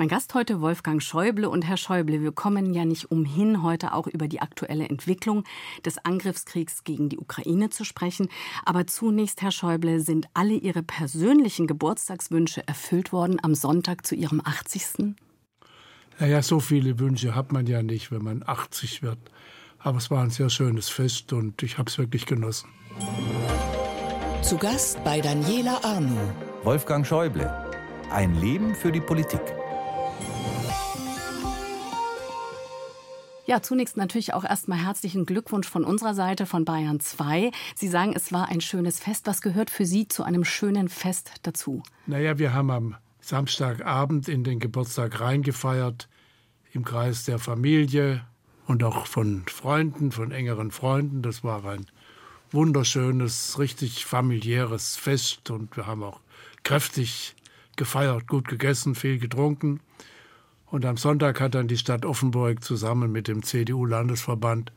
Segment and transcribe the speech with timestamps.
[0.00, 4.06] Mein Gast heute Wolfgang Schäuble und Herr Schäuble, wir kommen ja nicht umhin, heute auch
[4.06, 5.42] über die aktuelle Entwicklung
[5.84, 8.28] des Angriffskriegs gegen die Ukraine zu sprechen.
[8.64, 14.40] Aber zunächst, Herr Schäuble, sind alle Ihre persönlichen Geburtstagswünsche erfüllt worden am Sonntag zu Ihrem
[14.44, 15.16] 80.
[16.20, 19.18] Naja, so viele Wünsche hat man ja nicht, wenn man 80 wird.
[19.80, 22.68] Aber es war ein sehr schönes Fest und ich habe es wirklich genossen.
[24.42, 26.16] Zu Gast bei Daniela Arnu.
[26.62, 27.52] Wolfgang Schäuble.
[28.12, 29.42] Ein Leben für die Politik.
[33.48, 37.50] Ja, zunächst natürlich auch erstmal herzlichen Glückwunsch von unserer Seite von Bayern 2.
[37.74, 39.26] Sie sagen, es war ein schönes Fest.
[39.26, 41.82] Was gehört für Sie zu einem schönen Fest dazu?
[42.04, 46.10] Naja, wir haben am Samstagabend in den Geburtstag reingefeiert,
[46.74, 48.22] im Kreis der Familie
[48.66, 51.22] und auch von Freunden, von engeren Freunden.
[51.22, 51.86] Das war ein
[52.50, 56.20] wunderschönes, richtig familiäres Fest und wir haben auch
[56.64, 57.34] kräftig
[57.76, 59.80] gefeiert, gut gegessen, viel getrunken.
[60.70, 64.70] Und am Sonntag hat dann die Stadt Offenburg zusammen mit dem CDU-Landesverband,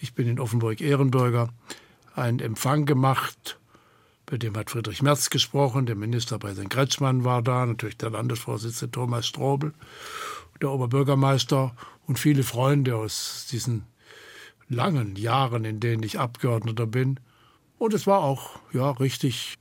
[0.00, 1.50] ich bin in Offenburg Ehrenbürger,
[2.16, 3.58] einen Empfang gemacht.
[4.26, 9.26] Bei dem hat Friedrich Merz gesprochen, der Ministerpräsident Kretschmann war da, natürlich der Landesvorsitzende Thomas
[9.26, 9.72] Strobel,
[10.60, 13.84] der Oberbürgermeister und viele Freunde aus diesen
[14.68, 17.20] langen Jahren, in denen ich Abgeordneter bin.
[17.78, 19.58] Und es war auch, ja, richtig,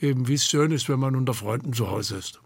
[0.00, 2.41] eben wie es schön ist, wenn man unter Freunden zu Hause ist.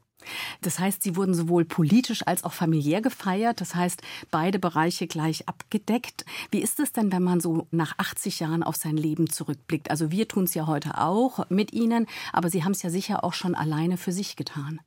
[0.60, 3.60] Das heißt, sie wurden sowohl politisch als auch familiär gefeiert.
[3.60, 6.24] Das heißt, beide Bereiche gleich abgedeckt.
[6.50, 9.90] Wie ist es denn, wenn man so nach 80 Jahren auf sein Leben zurückblickt?
[9.90, 13.24] Also wir tun es ja heute auch mit Ihnen, aber Sie haben es ja sicher
[13.24, 14.80] auch schon alleine für sich getan.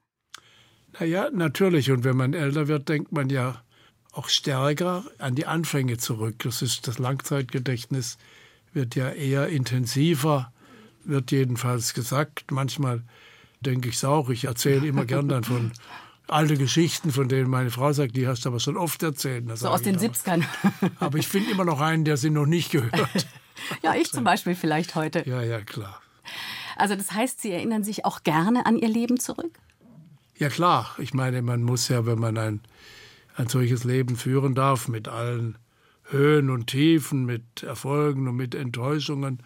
[1.00, 1.92] Naja, natürlich.
[1.92, 3.62] Und wenn man älter wird, denkt man ja
[4.12, 6.40] auch stärker an die Anfänge zurück.
[6.40, 8.18] Das ist das Langzeitgedächtnis
[8.74, 10.52] wird ja eher intensiver,
[11.03, 12.52] wird jedenfalls gesagt.
[12.52, 13.03] Manchmal
[13.62, 14.30] denke ich es auch.
[14.30, 15.72] Ich erzähle immer gern dann von
[16.28, 19.46] alte Geschichten, von denen meine Frau sagt, die hast du aber schon oft erzählt.
[19.58, 20.44] So aus den 70ern.
[21.00, 23.28] aber ich finde immer noch einen, der sie noch nicht gehört.
[23.84, 25.28] ja, ich zum Beispiel vielleicht heute.
[25.28, 26.02] Ja, ja, klar.
[26.75, 29.59] Also das heißt, Sie erinnern sich auch gerne an Ihr Leben zurück?
[30.38, 30.96] Ja, klar.
[30.98, 32.62] Ich meine, man muss ja, wenn man ein,
[33.36, 35.58] ein solches Leben führen darf, mit allen
[36.03, 39.44] Höhen und Tiefen, mit Erfolgen und mit Enttäuschungen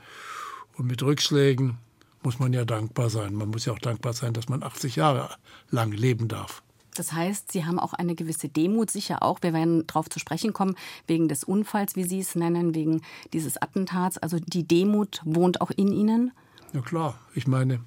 [0.78, 1.78] und mit Rückschlägen,
[2.24, 3.34] muss man ja dankbar sein.
[3.34, 5.30] Man muss ja auch dankbar sein, dass man 80 Jahre
[5.70, 6.64] lang leben darf.
[6.96, 9.40] Das heißt, Sie haben auch eine gewisse Demut, sicher auch.
[9.42, 10.76] Wir werden darauf zu sprechen kommen,
[11.08, 13.02] wegen des Unfalls, wie Sie es nennen, wegen
[13.34, 14.18] dieses Attentats.
[14.18, 16.32] Also die Demut wohnt auch in Ihnen?
[16.74, 17.84] Ja klar, ich meine,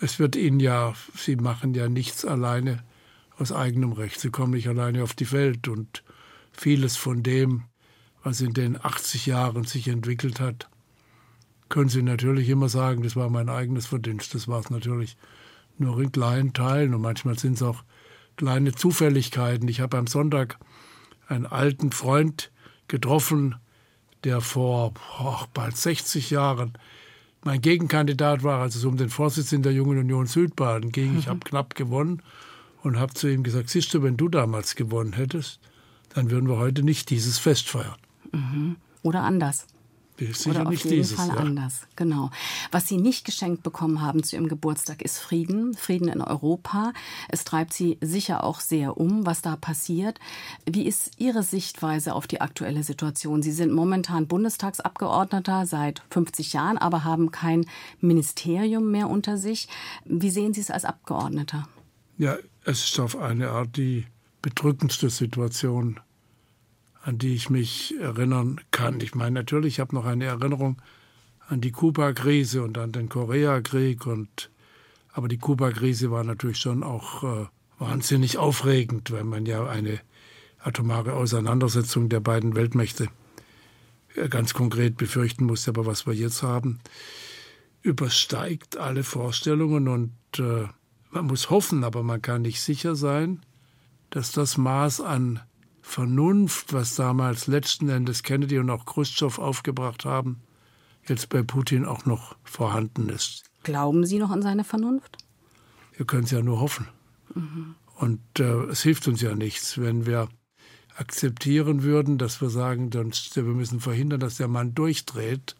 [0.00, 2.84] es wird Ihnen ja, Sie machen ja nichts alleine
[3.38, 4.20] aus eigenem Recht.
[4.20, 6.02] Sie kommen nicht alleine auf die Welt und
[6.52, 7.64] vieles von dem,
[8.22, 10.68] was in den 80 Jahren sich entwickelt hat,
[11.68, 14.34] können Sie natürlich immer sagen, das war mein eigenes Verdienst.
[14.34, 15.16] Das war es natürlich
[15.78, 17.82] nur in kleinen Teilen und manchmal sind es auch
[18.36, 19.68] kleine Zufälligkeiten.
[19.68, 20.58] Ich habe am Sonntag
[21.28, 22.50] einen alten Freund
[22.88, 23.56] getroffen,
[24.24, 26.74] der vor oh, bald 60 Jahren
[27.44, 31.12] mein Gegenkandidat war, als es um den Vorsitz in der Jungen Union Südbaden ging.
[31.12, 31.18] Mhm.
[31.18, 32.22] Ich habe knapp gewonnen
[32.82, 35.60] und habe zu ihm gesagt, siehst du, wenn du damals gewonnen hättest,
[36.14, 37.96] dann würden wir heute nicht dieses Fest feiern.
[38.32, 38.76] Mhm.
[39.02, 39.66] Oder anders.
[40.18, 41.34] Sicher Oder auf jeden dieses, Fall ja.
[41.34, 41.82] anders.
[41.94, 42.30] Genau.
[42.70, 46.92] Was Sie nicht geschenkt bekommen haben zu Ihrem Geburtstag ist Frieden, Frieden in Europa.
[47.28, 50.18] Es treibt Sie sicher auch sehr um, was da passiert.
[50.64, 53.42] Wie ist Ihre Sichtweise auf die aktuelle Situation?
[53.42, 57.66] Sie sind momentan Bundestagsabgeordneter seit 50 Jahren, aber haben kein
[58.00, 59.68] Ministerium mehr unter sich.
[60.04, 61.68] Wie sehen Sie es als Abgeordneter?
[62.16, 64.06] Ja, es ist auf eine Art die
[64.40, 66.00] bedrückendste Situation
[67.06, 69.00] an die ich mich erinnern kann.
[69.00, 70.82] Ich meine, natürlich, ich habe noch eine Erinnerung
[71.48, 74.50] an die Kuba-Krise und an den Koreakrieg und
[75.12, 77.46] aber die Kuba-Krise war natürlich schon auch äh,
[77.78, 80.00] wahnsinnig aufregend, weil man ja eine
[80.58, 83.06] atomare Auseinandersetzung der beiden Weltmächte
[84.16, 85.70] äh, ganz konkret befürchten musste.
[85.70, 86.80] Aber was wir jetzt haben,
[87.82, 90.66] übersteigt alle Vorstellungen und äh,
[91.12, 93.42] man muss hoffen, aber man kann nicht sicher sein,
[94.10, 95.40] dass das Maß an
[95.88, 100.40] Vernunft, was damals letzten Endes Kennedy und auch Khrushchev aufgebracht haben,
[101.06, 103.44] jetzt bei Putin auch noch vorhanden ist.
[103.62, 105.16] Glauben Sie noch an seine Vernunft?
[105.96, 106.88] Wir können es ja nur hoffen.
[107.34, 107.76] Mhm.
[107.94, 110.28] Und äh, es hilft uns ja nichts, wenn wir
[110.96, 115.54] akzeptieren würden, dass wir sagen, dann, wir müssen verhindern, dass der Mann durchdreht,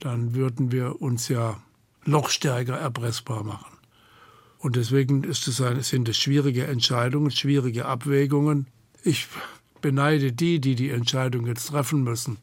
[0.00, 1.62] dann würden wir uns ja
[2.04, 3.78] noch stärker erpressbar machen.
[4.58, 8.66] Und deswegen es eine, sind es schwierige Entscheidungen, schwierige Abwägungen.
[9.04, 9.28] Ich
[9.80, 12.38] beneide die, die die Entscheidung jetzt treffen müssen.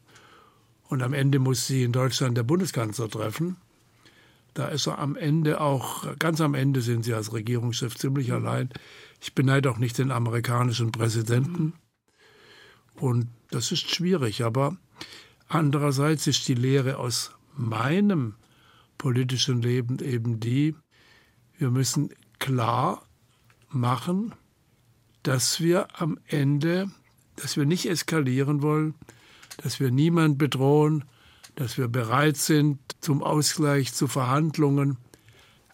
[0.88, 3.56] Und am Ende muss sie in Deutschland der Bundeskanzler treffen.
[4.54, 8.70] Da ist er am Ende auch, ganz am Ende sind sie als Regierungschef ziemlich allein.
[9.20, 11.74] Ich beneide auch nicht den amerikanischen Präsidenten.
[12.94, 14.44] Und das ist schwierig.
[14.44, 14.76] Aber
[15.48, 18.34] andererseits ist die Lehre aus meinem
[18.98, 20.74] politischen Leben eben die,
[21.58, 23.06] wir müssen klar
[23.68, 24.34] machen,
[25.22, 26.90] dass wir am Ende,
[27.36, 28.94] dass wir nicht eskalieren wollen,
[29.62, 31.04] dass wir niemand bedrohen,
[31.54, 34.98] dass wir bereit sind zum Ausgleich, zu Verhandlungen,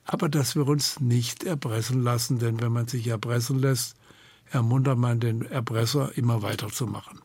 [0.05, 3.97] aber dass wir uns nicht erpressen lassen, denn wenn man sich erpressen lässt,
[4.51, 7.21] ermuntert man den Erpresser immer weiterzumachen.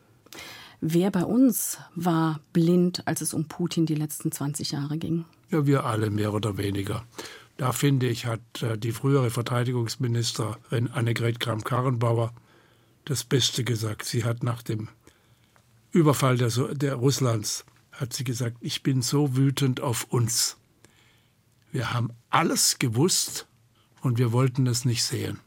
[0.80, 5.24] Wer bei uns war blind, als es um Putin die letzten 20 Jahre ging?
[5.50, 7.04] Ja, wir alle mehr oder weniger.
[7.56, 12.32] Da finde ich, hat äh, die frühere Verteidigungsministerin Annegret Kramp-Karrenbauer
[13.08, 14.04] das Beste gesagt.
[14.04, 14.88] Sie hat nach dem
[15.90, 20.56] Überfall der, der Russlands hat sie gesagt, ich bin so wütend auf uns.
[21.72, 23.46] Wir haben alles gewusst
[24.02, 25.40] und wir wollten es nicht sehen.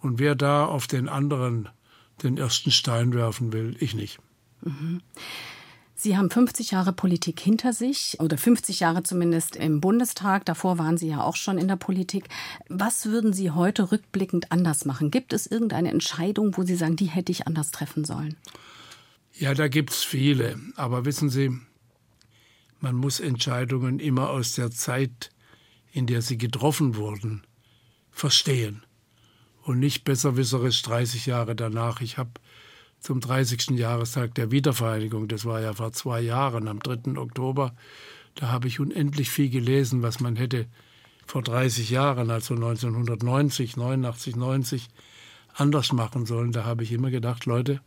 [0.00, 1.68] Und wer da auf den anderen
[2.22, 4.18] den ersten Stein werfen will, ich nicht.
[4.62, 5.00] Mhm.
[5.98, 10.44] Sie haben 50 Jahre Politik hinter sich oder 50 Jahre zumindest im Bundestag.
[10.44, 12.28] Davor waren Sie ja auch schon in der Politik.
[12.68, 15.10] Was würden Sie heute rückblickend anders machen?
[15.10, 18.36] Gibt es irgendeine Entscheidung, wo Sie sagen, die hätte ich anders treffen sollen?
[19.32, 20.60] Ja, da gibt es viele.
[20.76, 21.50] Aber wissen Sie,
[22.80, 25.30] man muss Entscheidungen immer aus der Zeit,
[25.92, 27.42] in der sie getroffen wurden,
[28.10, 28.84] verstehen.
[29.62, 32.02] Und nicht besserwisserisch 30 Jahre danach.
[32.02, 32.32] Ich habe
[33.00, 33.70] zum 30.
[33.70, 37.18] Jahrestag der Wiedervereinigung, das war ja vor zwei Jahren, am 3.
[37.18, 37.74] Oktober,
[38.34, 40.66] da habe ich unendlich viel gelesen, was man hätte
[41.26, 44.88] vor 30 Jahren, also 1990, 89, 90,
[45.54, 46.52] anders machen sollen.
[46.52, 47.80] Da habe ich immer gedacht, Leute,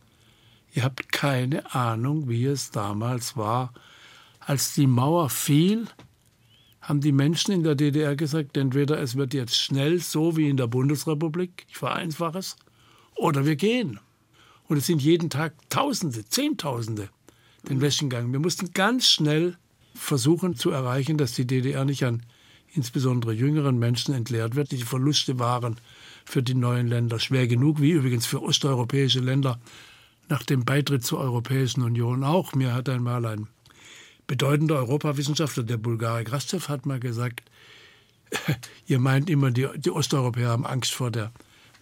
[0.72, 3.72] ihr habt keine Ahnung, wie es damals war,
[4.40, 5.86] als die Mauer fiel,
[6.80, 10.56] haben die Menschen in der DDR gesagt, entweder es wird jetzt schnell so wie in
[10.56, 12.56] der Bundesrepublik, ich vereinfache es,
[13.16, 14.00] oder wir gehen.
[14.70, 17.08] Und es sind jeden Tag Tausende, Zehntausende
[17.68, 18.30] den Westen gegangen.
[18.30, 19.56] Wir mussten ganz schnell
[19.96, 22.22] versuchen zu erreichen, dass die DDR nicht an
[22.72, 24.70] insbesondere jüngeren Menschen entleert wird.
[24.70, 25.76] Die Verluste waren
[26.24, 29.58] für die neuen Länder schwer genug, wie übrigens für osteuropäische Länder
[30.28, 32.54] nach dem Beitritt zur Europäischen Union auch.
[32.54, 33.48] Mir hat einmal ein
[34.28, 37.42] bedeutender Europawissenschaftler, der Bulgare Krastev, hat mal gesagt,
[38.86, 41.32] ihr meint immer, die, die Osteuropäer haben Angst vor der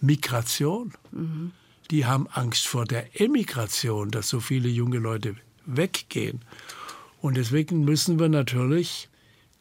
[0.00, 0.94] Migration.
[1.12, 1.52] Mhm
[1.90, 6.44] die haben Angst vor der Emigration, dass so viele junge Leute weggehen.
[7.20, 9.08] Und deswegen müssen wir natürlich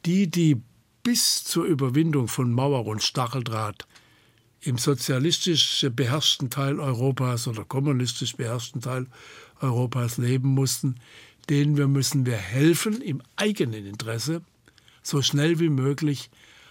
[0.05, 0.61] die, die
[1.03, 3.87] bis zur Überwindung von Mauer und Stacheldraht
[4.59, 9.07] im sozialistisch beherrschten Teil Europas oder kommunistisch beherrschten Teil
[9.61, 10.95] Europas leben mussten,
[11.49, 14.41] denen wir müssen wir helfen, im eigenen Interesse,
[15.01, 16.29] so schnell wie möglich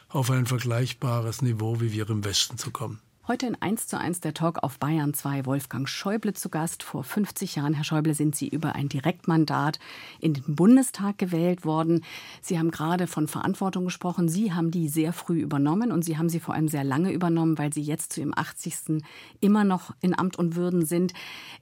[0.09, 3.01] auf ein vergleichbares Niveau wie wir im Westen zu kommen.
[3.29, 5.47] Heute in 1 zu 1 der Talk auf Bayern 2.
[5.47, 6.85] Wolfgang Schäuble zu Gast.
[6.85, 9.81] Vor 50 Jahren, Herr Schäuble, sind Sie über ein Direktmandat
[10.21, 12.05] in den Bundestag gewählt worden.
[12.41, 14.29] Sie haben gerade von Verantwortung gesprochen.
[14.29, 17.59] Sie haben die sehr früh übernommen und Sie haben sie vor allem sehr lange übernommen,
[17.59, 19.03] weil Sie jetzt zu Ihrem 80.
[19.41, 21.13] immer noch in Amt und Würden sind.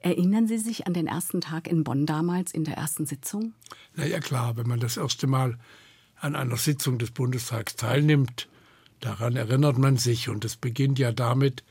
[0.01, 3.53] Erinnern Sie sich an den ersten Tag in Bonn damals, in der ersten Sitzung?
[3.95, 5.57] Na ja, klar, wenn man das erste Mal
[6.19, 8.49] an einer Sitzung des Bundestags teilnimmt,
[8.99, 11.63] Daran erinnert man sich und es beginnt ja damit,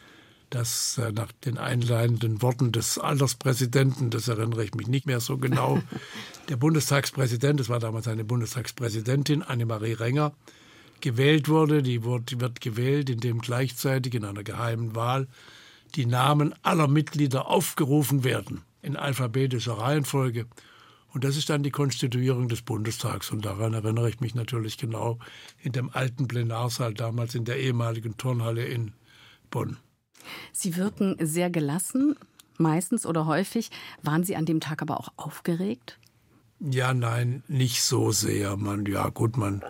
[0.50, 5.38] dass äh, nach den einleitenden Worten des Alterspräsidenten, das erinnere ich mich nicht mehr so
[5.38, 5.80] genau,
[6.48, 10.32] der Bundestagspräsident, das war damals eine Bundestagspräsidentin, Annemarie Renger,
[11.00, 11.82] gewählt wurde.
[11.82, 15.28] Die wird, wird gewählt, indem gleichzeitig in einer geheimen Wahl
[15.96, 20.46] die Namen aller Mitglieder aufgerufen werden in alphabetischer Reihenfolge.
[21.14, 23.30] Und das ist dann die Konstituierung des Bundestags.
[23.30, 25.20] Und daran erinnere ich mich natürlich genau
[25.62, 28.92] in dem alten Plenarsaal damals in der ehemaligen Turnhalle in
[29.48, 29.76] Bonn.
[30.52, 32.16] Sie wirken sehr gelassen,
[32.58, 33.70] meistens oder häufig.
[34.02, 36.00] Waren Sie an dem Tag aber auch aufgeregt?
[36.58, 38.56] Ja, nein, nicht so sehr.
[38.56, 39.62] Man, ja, gut, man,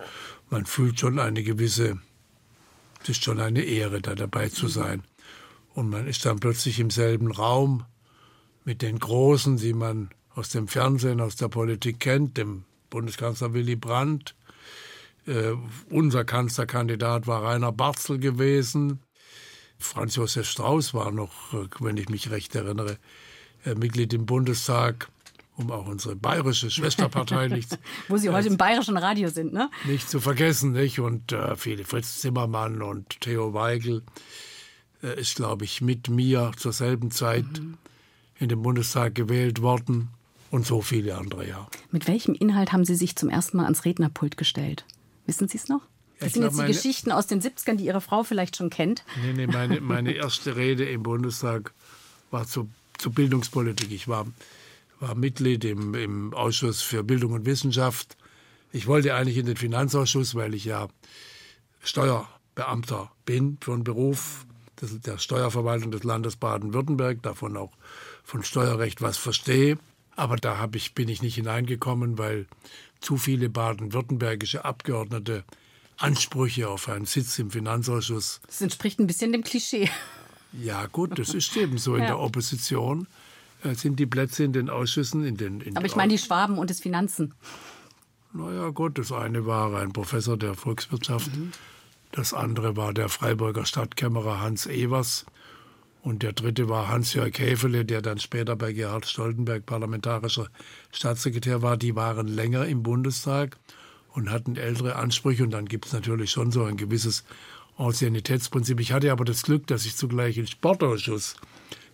[0.49, 1.99] man fühlt schon eine gewisse,
[3.03, 5.03] es ist schon eine Ehre, da dabei zu sein.
[5.75, 7.85] Und man ist dann plötzlich im selben Raum
[8.63, 13.75] mit den Großen, die man aus dem Fernsehen, aus der Politik kennt, dem Bundeskanzler Willy
[13.75, 14.35] Brandt.
[15.27, 15.53] Äh,
[15.89, 18.99] unser Kanzlerkandidat war Rainer Barzel gewesen.
[19.79, 22.97] Franz Josef Strauß war noch, äh, wenn ich mich recht erinnere,
[23.65, 25.09] äh, Mitglied im Bundestag,
[25.55, 27.77] um auch unsere bayerische Schwesterpartei nicht.
[28.07, 29.69] Wo Sie heute im bayerischen Radio sind, ne?
[29.85, 30.99] Nicht zu vergessen, nicht?
[30.99, 34.03] Und äh, viele Fritz Zimmermann und Theo Weigel
[35.01, 37.77] äh, ist, glaube ich, mit mir zur selben Zeit mhm.
[38.37, 40.09] in den Bundestag gewählt worden.
[40.55, 41.67] Und so viele andere, ja.
[41.91, 44.85] Mit welchem Inhalt haben Sie sich zum ersten Mal ans Rednerpult gestellt?
[45.25, 45.81] Wissen Sie es noch?
[46.21, 48.69] Das sind glaub, jetzt die meine- Geschichten aus den 70ern, die Ihre Frau vielleicht schon
[48.69, 49.03] kennt.
[49.21, 51.73] Nee, nee, meine, meine erste Rede im Bundestag
[52.31, 53.91] war zur, zur Bildungspolitik.
[53.91, 54.27] Ich war,
[55.01, 58.15] war Mitglied im, im Ausschuss für Bildung und Wissenschaft.
[58.71, 60.87] Ich wollte eigentlich in den Finanzausschuss, weil ich ja
[61.83, 64.45] Steuerbeamter bin von Beruf,
[64.77, 67.73] das ist der Steuerverwaltung des Landes Baden-Württemberg, davon auch
[68.23, 69.77] von Steuerrecht was verstehe.
[70.15, 72.45] Aber da ich, bin ich nicht hineingekommen, weil
[73.01, 75.43] zu viele baden-württembergische Abgeordnete
[75.97, 79.89] Ansprüche auf einen Sitz im Finanzausschuss Das entspricht ein bisschen dem Klischee.
[80.51, 81.95] ja, gut, das ist eben so.
[81.95, 82.07] In Ja.
[82.07, 83.07] der Opposition
[83.63, 85.61] äh, sind die Plätze in den Ausschüssen, in den.
[85.61, 87.33] In Aber ich meine die Schwaben und das Finanzen.
[88.33, 91.31] Naja, gut, das eine war ein Professor der Volkswirtschaft,
[92.11, 95.25] das andere war der Freiburger Stadtkämmerer Hans Evers
[96.05, 100.49] und der dritte war Hans-Jörg Häfele, der dann später bei Gerhard Stoltenberg parlamentarischer
[100.91, 101.77] Staatssekretär war.
[101.77, 103.57] Die waren länger im Bundestag
[104.13, 107.23] und hatten ältere Ansprüche und dann gibt es natürlich schon so ein gewisses
[107.77, 108.79] Anciennitätsprinzip.
[108.81, 111.37] Ich hatte aber das Glück, dass ich zugleich in den Sportausschuss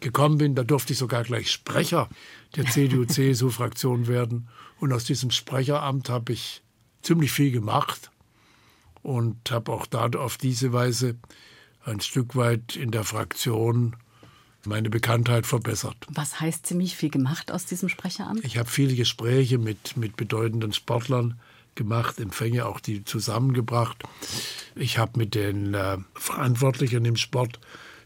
[0.01, 0.55] gekommen bin.
[0.55, 2.09] Da durfte ich sogar gleich Sprecher
[2.57, 4.49] der CDU-CSU-Fraktion werden.
[4.81, 6.61] Und aus diesem Sprecheramt habe ich
[7.01, 8.11] ziemlich viel gemacht
[9.03, 11.15] und habe auch da auf diese Weise
[11.83, 13.95] ein Stück weit in der Fraktion
[14.65, 15.95] meine Bekanntheit verbessert.
[16.09, 18.45] Was heißt ziemlich viel gemacht aus diesem Sprecheramt?
[18.45, 21.39] Ich habe viele Gespräche mit, mit bedeutenden Sportlern
[21.75, 24.03] gemacht, Empfänge auch die zusammengebracht.
[24.75, 27.59] Ich habe mit den äh, Verantwortlichen im Sport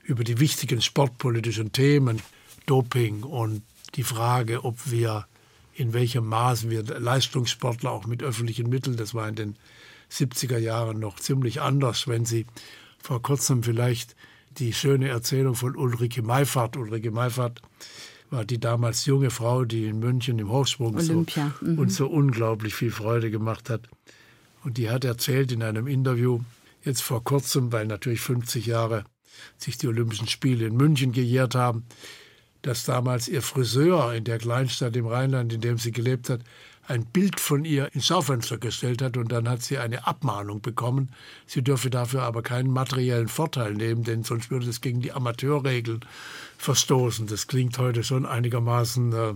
[0.04, 2.22] über die wichtigen sportpolitischen Themen,
[2.68, 3.64] Doping und
[3.96, 5.28] die Frage, ob wir
[5.74, 9.56] in welchem Maß wir Leistungssportler auch mit öffentlichen Mitteln, das war in den
[10.12, 12.46] 70er Jahren noch ziemlich anders, wenn Sie
[13.06, 14.16] vor kurzem vielleicht
[14.58, 17.62] die schöne Erzählung von Ulrike Meifert, Ulrike Meifert
[18.32, 21.24] war die damals junge Frau, die in München im Hochsprung so,
[21.62, 23.88] uns so unglaublich viel Freude gemacht hat.
[24.64, 26.40] Und die hat erzählt in einem Interview,
[26.84, 29.06] jetzt vor kurzem, weil natürlich 50 Jahre
[29.58, 31.84] sich die Olympischen Spiele in München gejährt haben,
[32.64, 36.42] dass damals ihr Friseur in der Kleinstadt im Rheinland, in dem sie gelebt hat,
[36.88, 41.10] ein Bild von ihr ins Schaufenster gestellt hat und dann hat sie eine Abmahnung bekommen.
[41.48, 46.02] Sie dürfe dafür aber keinen materiellen Vorteil nehmen, denn sonst würde es gegen die Amateurregeln
[46.58, 47.28] verstoßen.
[47.28, 49.34] Das klingt heute schon einigermaßen, äh,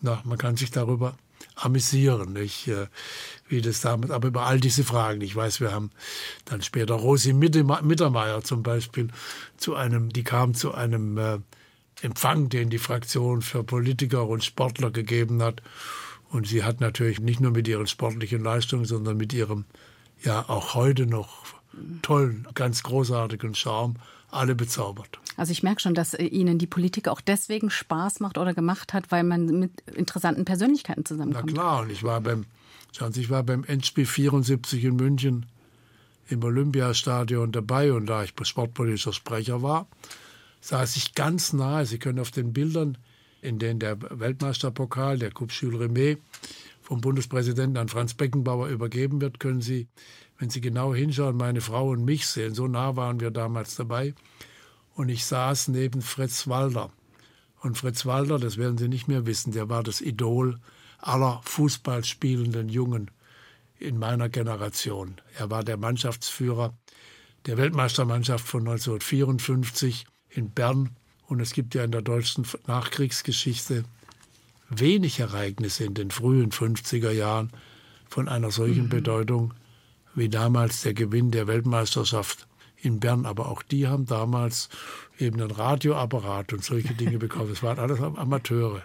[0.00, 1.16] na, man kann sich darüber
[1.56, 2.68] amüsieren, nicht?
[2.68, 2.86] Äh,
[3.48, 5.20] wie das damals, aber über all diese Fragen.
[5.22, 5.90] Ich weiß, wir haben
[6.44, 9.08] dann später Rosi Mittermeier zum Beispiel
[9.56, 11.38] zu einem, die kam zu einem äh,
[12.00, 15.62] Empfang, den die Fraktion für Politiker und Sportler gegeben hat.
[16.30, 19.64] Und sie hat natürlich nicht nur mit ihren sportlichen Leistungen, sondern mit ihrem
[20.22, 21.44] ja auch heute noch
[22.02, 23.94] tollen, ganz großartigen Charme
[24.30, 25.18] alle bezaubert.
[25.36, 28.92] Also ich merke schon, dass äh, Ihnen die Politik auch deswegen Spaß macht oder gemacht
[28.92, 31.52] hat, weil man mit interessanten Persönlichkeiten Na zusammenkommt.
[31.52, 32.44] klar, und ich war beim,
[32.92, 35.46] schauen Sie, ich war beim Endspiel 74 in München
[36.28, 39.86] im Olympiastadion dabei und da ich sportpolitischer Sprecher war,
[40.60, 41.86] saß ich ganz nahe.
[41.86, 42.98] Sie können auf den Bildern,
[43.42, 46.20] in denen der Weltmeisterpokal, der Coupe Jules Rimet,
[46.82, 49.88] vom Bundespräsidenten an Franz Beckenbauer übergeben wird, können Sie,
[50.38, 52.54] wenn Sie genau hinschauen, meine Frau und mich sehen.
[52.54, 54.14] So nah waren wir damals dabei.
[54.94, 56.90] Und ich saß neben Fritz Walter.
[57.60, 60.58] Und Fritz Walter, das werden Sie nicht mehr wissen, der war das Idol
[60.98, 63.10] aller Fußballspielenden Jungen
[63.78, 65.20] in meiner Generation.
[65.36, 66.74] Er war der Mannschaftsführer
[67.46, 70.96] der Weltmeistermannschaft von 1954 in Bern.
[71.28, 73.84] Und es gibt ja in der deutschen Nachkriegsgeschichte
[74.70, 77.50] wenig Ereignisse in den frühen 50er Jahren
[78.08, 79.52] von einer solchen Bedeutung
[80.14, 82.48] wie damals der Gewinn der Weltmeisterschaft
[82.80, 83.26] in Bern.
[83.26, 84.70] Aber auch die haben damals
[85.18, 87.50] eben einen Radioapparat und solche Dinge bekommen.
[87.50, 88.82] Das waren alles Amateure.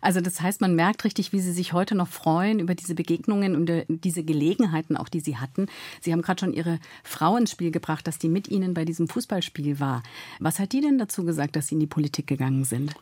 [0.00, 3.56] Also das heißt, man merkt richtig, wie Sie sich heute noch freuen über diese Begegnungen
[3.56, 5.66] und äh, diese Gelegenheiten auch, die Sie hatten.
[6.00, 9.08] Sie haben gerade schon Ihre Frau ins Spiel gebracht, dass die mit Ihnen bei diesem
[9.08, 10.02] Fußballspiel war.
[10.40, 12.94] Was hat die denn dazu gesagt, dass Sie in die Politik gegangen sind?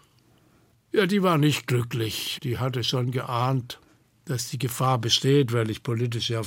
[0.93, 2.39] Ja, die war nicht glücklich.
[2.43, 3.79] Die hatte schon geahnt,
[4.27, 6.43] dass die Gefahr besteht, weil ich politisch ja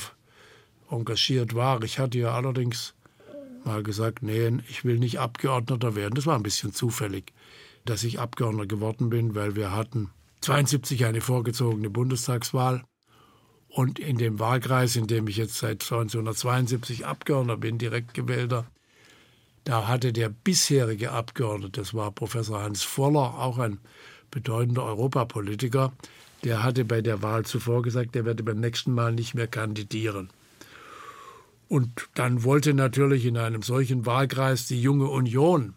[0.89, 1.83] engagiert war.
[1.83, 2.93] Ich hatte ja allerdings
[3.63, 6.13] mal gesagt, nee, ich will nicht Abgeordneter werden.
[6.15, 7.33] Das war ein bisschen zufällig,
[7.85, 10.11] dass ich Abgeordneter geworden bin, weil wir hatten
[10.45, 12.83] 72 eine vorgezogene Bundestagswahl.
[13.67, 18.67] Und in dem Wahlkreis, in dem ich jetzt seit 1972 Abgeordneter bin, direkt gewählter,
[19.63, 23.79] da hatte der bisherige Abgeordnete, das war Professor Hans Voller, auch ein
[24.29, 25.93] bedeutender Europapolitiker,
[26.43, 30.29] der hatte bei der Wahl zuvor gesagt, er werde beim nächsten Mal nicht mehr kandidieren.
[31.67, 35.73] Und dann wollte natürlich in einem solchen Wahlkreis die junge Union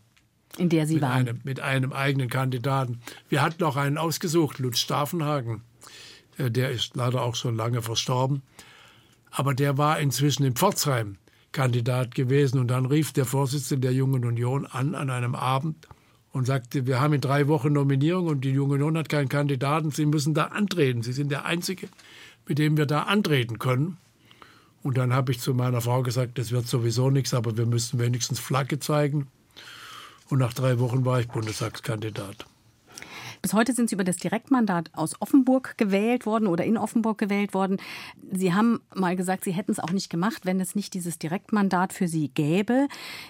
[0.56, 1.12] In der Sie mit waren.
[1.12, 3.00] einem, mit einem eigenen Kandidaten.
[3.28, 5.62] Wir hatten auch einen ausgesucht, Lutz Staffenhagen.
[6.38, 8.42] Äh, Der ist leider auch schon lange verstorben.
[9.30, 11.18] Aber der war inzwischen in Pforzheim
[11.52, 12.58] Kandidat gewesen.
[12.58, 15.86] Und dann rief der Vorsitzende der Jungen Union an an einem Abend
[16.32, 19.90] und sagte, wir haben in drei Wochen Nominierung und die Junge Union hat keinen Kandidaten,
[19.90, 21.02] Sie müssen da antreten.
[21.02, 21.88] Sie sind der Einzige,
[22.46, 23.96] mit dem wir da antreten können.
[24.82, 27.98] Und dann habe ich zu meiner Frau gesagt, das wird sowieso nichts, aber wir müssen
[27.98, 29.26] wenigstens Flagge zeigen.
[30.28, 32.46] Und nach drei Wochen war ich Bundestagskandidat.
[33.40, 37.54] Bis heute sind Sie über das Direktmandat aus Offenburg gewählt worden oder in Offenburg gewählt
[37.54, 37.78] worden.
[38.32, 41.92] Sie haben mal gesagt, Sie hätten es auch nicht gemacht, wenn es nicht dieses Direktmandat
[41.92, 42.88] für Sie gäbe.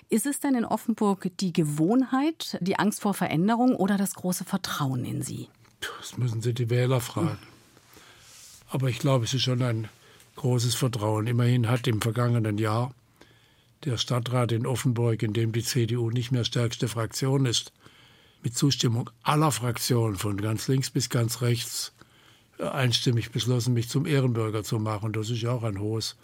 [0.08, 5.04] Ist es denn in Offenburg die Gewohnheit, die Angst vor Veränderung oder das große Vertrauen
[5.04, 5.48] in Sie?
[5.80, 7.38] Das müssen Sie die Wähler fragen.
[8.70, 9.88] Aber ich glaube, es ist schon ein
[10.36, 11.26] großes Vertrauen.
[11.26, 12.92] Immerhin hat im vergangenen Jahr
[13.84, 17.72] der Stadtrat in Offenburg, in dem die CDU nicht mehr stärkste Fraktion ist,
[18.42, 21.92] mit Zustimmung aller Fraktionen von ganz links bis ganz rechts
[22.58, 25.12] einstimmig beschlossen, mich zum Ehrenbürger zu machen.
[25.12, 26.16] Das ist ja auch ein hohes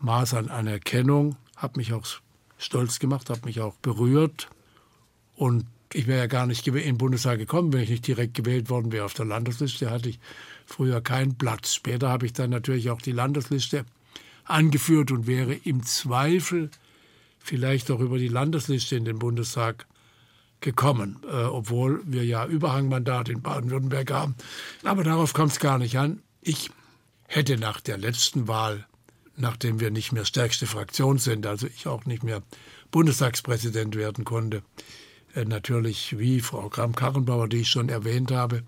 [0.00, 1.36] Maß an Anerkennung.
[1.56, 2.04] Hat mich auch
[2.58, 4.48] stolz gemacht, hat mich auch berührt.
[5.34, 8.70] Und ich wäre ja gar nicht in den Bundestag gekommen, wenn ich nicht direkt gewählt
[8.70, 9.04] worden wäre.
[9.04, 10.20] Auf der Landesliste hatte ich
[10.66, 11.74] früher keinen Platz.
[11.74, 13.84] Später habe ich dann natürlich auch die Landesliste
[14.44, 16.70] angeführt und wäre im Zweifel
[17.50, 19.88] vielleicht auch über die Landesliste in den Bundestag
[20.60, 24.36] gekommen, äh, obwohl wir ja Überhangmandat in Baden-Württemberg haben.
[24.84, 26.22] Aber darauf kommt es gar nicht an.
[26.42, 26.70] Ich
[27.26, 28.86] hätte nach der letzten Wahl,
[29.36, 32.40] nachdem wir nicht mehr stärkste Fraktion sind, also ich auch nicht mehr
[32.92, 34.62] Bundestagspräsident werden konnte,
[35.34, 38.62] äh, natürlich wie Frau Kramp-Karrenbauer, die ich schon erwähnt habe,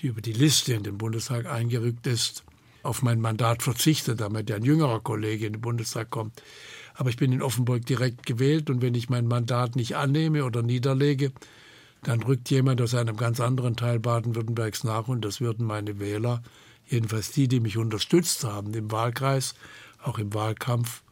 [0.00, 2.42] die über die Liste in den Bundestag eingerückt ist,
[2.82, 6.40] auf mein Mandat verzichtet, damit ein jüngerer Kollege in den Bundestag kommt.
[6.98, 10.62] Aber ich bin in Offenburg direkt gewählt und wenn ich mein Mandat nicht annehme oder
[10.62, 11.30] niederlege,
[12.02, 16.42] dann rückt jemand aus einem ganz anderen Teil Baden-Württembergs nach und das würden meine Wähler,
[16.88, 19.54] jedenfalls die, die mich unterstützt haben im Wahlkreis,
[20.02, 21.02] auch im Wahlkampf,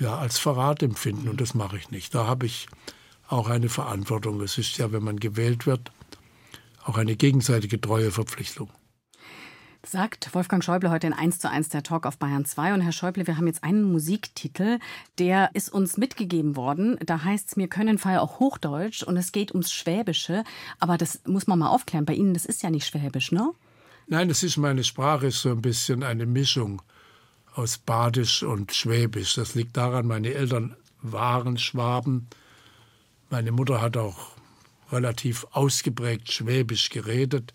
[0.00, 2.12] ja, als Verrat empfinden und das mache ich nicht.
[2.12, 2.66] Da habe ich
[3.28, 4.40] auch eine Verantwortung.
[4.40, 5.92] Es ist ja, wenn man gewählt wird,
[6.84, 8.68] auch eine gegenseitige treue Verpflichtung.
[9.84, 12.72] Sagt Wolfgang Schäuble heute in 1 zu 1 der Talk auf Bayern 2.
[12.74, 14.78] Und Herr Schäuble, wir haben jetzt einen Musiktitel,
[15.18, 16.96] der ist uns mitgegeben worden.
[17.04, 20.44] Da heißt es, wir können Feier auch Hochdeutsch und es geht ums Schwäbische.
[20.78, 22.04] Aber das muss man mal aufklären.
[22.04, 23.50] Bei Ihnen, das ist ja nicht Schwäbisch, ne?
[24.06, 26.80] Nein, das ist meine Sprache, ist so ein bisschen eine Mischung
[27.52, 29.34] aus Badisch und Schwäbisch.
[29.34, 32.28] Das liegt daran, meine Eltern waren Schwaben.
[33.30, 34.30] Meine Mutter hat auch
[34.92, 37.52] relativ ausgeprägt Schwäbisch geredet.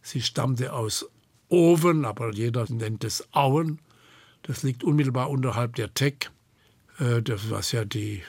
[0.00, 1.06] Sie stammte aus
[1.48, 3.80] Oven, aber jeder nennt es Auen.
[4.42, 6.30] Das liegt unmittelbar unterhalb der Teck.
[6.98, 8.22] Äh, das was ja die,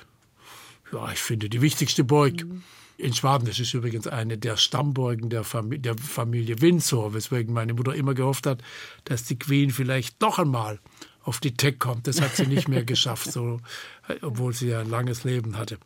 [0.92, 2.64] ja, ich finde, die wichtigste Burg mhm.
[2.98, 3.48] in Schwaben.
[3.48, 8.14] Das ist übrigens eine der Stammburgen der, Familie, der Familie Windsor, weswegen meine Mutter immer
[8.14, 8.62] gehofft hat,
[9.06, 10.80] dass die Queen vielleicht doch einmal
[11.24, 12.08] auf die Teck kommt.
[12.08, 13.60] Das hat sie nicht mehr geschafft, so,
[14.22, 15.78] obwohl sie ja ein langes Leben hatte.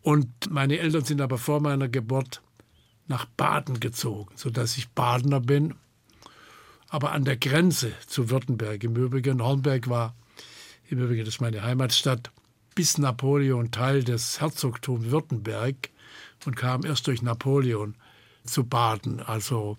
[0.00, 2.42] Und meine Eltern sind aber vor meiner Geburt
[3.06, 5.74] nach Baden gezogen, sodass ich Badener bin
[6.92, 8.84] aber an der Grenze zu Württemberg.
[8.84, 10.14] Im Übrigen, Hornberg war,
[10.90, 12.30] im Übrigen, das ist meine Heimatstadt,
[12.74, 15.88] bis Napoleon Teil des Herzogtums Württemberg
[16.44, 17.94] und kam erst durch Napoleon
[18.44, 19.20] zu Baden.
[19.20, 19.78] Also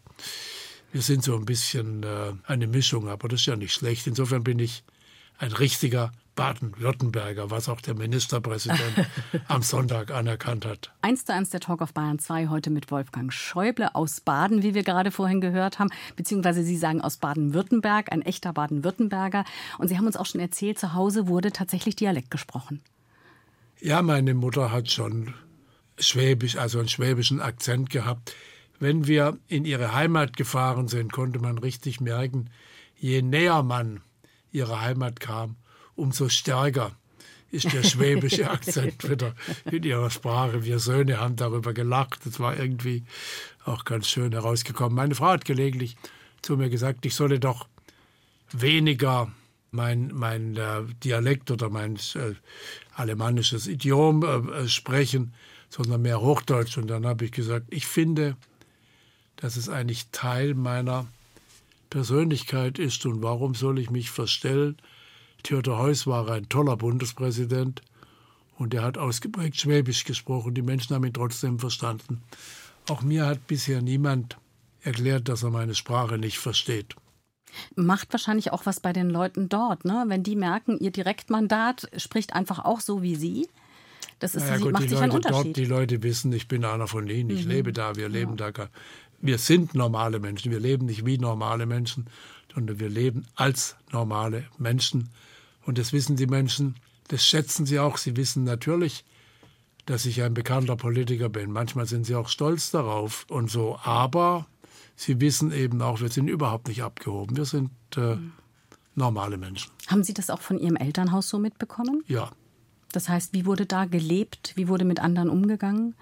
[0.91, 4.07] wir sind so ein bisschen äh, eine Mischung, aber das ist ja nicht schlecht.
[4.07, 4.83] Insofern bin ich
[5.37, 9.07] ein richtiger Baden-Württemberger, was auch der Ministerpräsident
[9.47, 10.91] am Sonntag anerkannt hat.
[11.01, 14.73] Eins zu eins der Talk auf Bayern 2 heute mit Wolfgang Schäuble aus Baden, wie
[14.73, 19.45] wir gerade vorhin gehört haben, beziehungsweise Sie sagen aus Baden-Württemberg, ein echter Baden-Württemberger.
[19.77, 22.81] Und Sie haben uns auch schon erzählt, zu Hause wurde tatsächlich Dialekt gesprochen.
[23.79, 25.33] Ja, meine Mutter hat schon
[25.99, 28.35] Schwäbisch, also einen schwäbischen Akzent gehabt.
[28.79, 32.49] Wenn wir in ihre Heimat gefahren sind, konnte man richtig merken,
[32.97, 34.01] je näher man
[34.51, 35.55] ihrer Heimat kam,
[35.95, 36.95] umso stärker
[37.51, 39.35] ist der schwäbische Akzent wieder
[39.71, 40.63] in ihrer Sprache.
[40.63, 42.25] Wir Söhne haben darüber gelacht.
[42.25, 43.03] Das war irgendwie
[43.63, 44.95] auch ganz schön herausgekommen.
[44.95, 45.95] Meine Frau hat gelegentlich
[46.41, 47.67] zu mir gesagt, ich solle doch
[48.51, 49.31] weniger
[49.69, 52.33] mein, mein äh, Dialekt oder mein äh,
[52.95, 55.33] alemannisches Idiom äh, sprechen,
[55.69, 56.77] sondern mehr Hochdeutsch.
[56.77, 58.35] Und dann habe ich gesagt, ich finde,
[59.35, 61.07] dass es eigentlich Teil meiner
[61.89, 63.05] Persönlichkeit ist.
[63.05, 64.77] Und warum soll ich mich verstellen?
[65.43, 67.81] Theodor Heuss war ein toller Bundespräsident
[68.57, 70.53] und er hat ausgeprägt Schwäbisch gesprochen.
[70.53, 72.23] Die Menschen haben ihn trotzdem verstanden.
[72.89, 74.37] Auch mir hat bisher niemand
[74.81, 76.95] erklärt, dass er meine Sprache nicht versteht.
[77.75, 80.05] Macht wahrscheinlich auch was bei den Leuten dort, ne?
[80.07, 83.47] wenn die merken, ihr Direktmandat spricht einfach auch so wie Sie.
[84.19, 85.45] Das ist, naja, gut, macht die sich Leute ein Unterschied.
[85.45, 87.51] Dort, die Leute wissen, ich bin einer von ihnen, ich mhm.
[87.51, 88.51] lebe da, wir leben ja.
[88.51, 88.69] da
[89.23, 90.51] wir sind normale Menschen.
[90.51, 92.07] Wir leben nicht wie normale Menschen,
[92.53, 95.09] sondern wir leben als normale Menschen.
[95.65, 96.75] Und das wissen die Menschen,
[97.07, 97.97] das schätzen sie auch.
[97.97, 99.05] Sie wissen natürlich,
[99.85, 101.51] dass ich ein bekannter Politiker bin.
[101.51, 103.77] Manchmal sind sie auch stolz darauf und so.
[103.83, 104.47] Aber
[104.95, 107.37] sie wissen eben auch, wir sind überhaupt nicht abgehoben.
[107.37, 108.17] Wir sind äh,
[108.95, 109.71] normale Menschen.
[109.87, 112.03] Haben Sie das auch von Ihrem Elternhaus so mitbekommen?
[112.07, 112.31] Ja.
[112.91, 114.53] Das heißt, wie wurde da gelebt?
[114.55, 115.95] Wie wurde mit anderen umgegangen?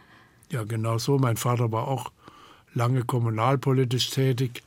[0.50, 1.18] Ja, genau so.
[1.18, 2.12] Mein Vater war auch
[2.74, 4.62] lange kommunalpolitisch tätig.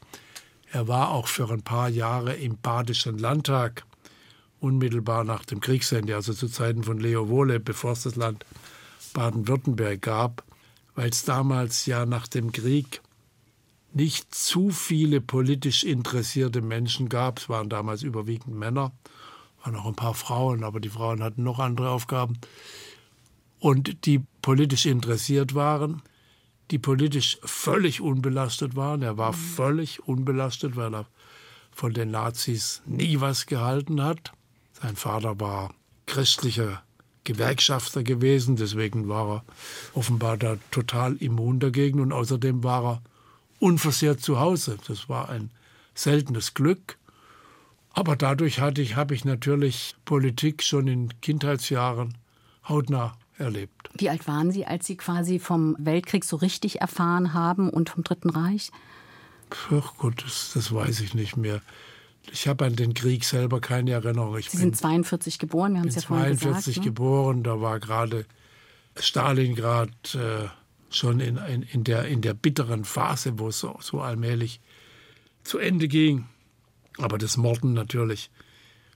[0.73, 3.85] Er war auch für ein paar Jahre im Badischen Landtag,
[4.65, 8.47] unmittelbar nach dem Kriegsende, also zu Zeiten von Leo Wohle, bevor es das Land
[9.13, 10.43] Baden-Württemberg gab,
[10.95, 13.03] weil es damals ja nach dem Krieg
[13.93, 17.39] nicht zu viele politisch interessierte Menschen gab.
[17.39, 18.93] Es waren damals überwiegend Männer,
[19.63, 22.39] waren auch ein paar Frauen, aber die Frauen hatten noch andere Aufgaben.
[23.61, 26.03] Und die politisch interessiert waren,
[26.71, 29.03] die politisch völlig unbelastet waren.
[29.03, 31.07] Er war völlig unbelastet, weil er
[31.71, 34.33] von den Nazis nie was gehalten hat.
[34.85, 35.73] Sein Vater war
[36.05, 36.83] christlicher
[37.25, 39.45] Gewerkschafter gewesen, deswegen war er
[39.95, 43.03] offenbar da total immun dagegen und außerdem war er
[43.61, 44.77] unversehrt zu Hause.
[44.87, 45.51] Das war ein
[45.95, 46.99] seltenes Glück.
[47.95, 52.19] Aber dadurch hatte ich, habe ich natürlich Politik schon in Kindheitsjahren
[52.69, 53.89] hautnah erlebt.
[53.95, 58.05] Wie alt waren Sie, als Sie quasi vom Weltkrieg so richtig erfahren haben und vom
[58.05, 58.71] Dritten Reich?
[59.71, 61.63] Ach Gott, das, das weiß ich nicht mehr.
[62.33, 64.37] Ich habe an den Krieg selber keine Erinnerung.
[64.39, 66.79] Ich Sie sind 42 geboren, wir haben es ja vorhin 42 gesagt.
[66.79, 66.85] ne?
[66.85, 68.27] geboren, da war gerade
[68.97, 70.49] Stalingrad äh,
[70.91, 74.61] schon in, in, in, der, in der bitteren Phase, wo es so, so allmählich
[75.43, 76.27] zu Ende ging.
[76.99, 78.31] Aber das Morden natürlich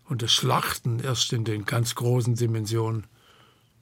[0.09, 3.07] und das Schlachten erst in den ganz großen Dimensionen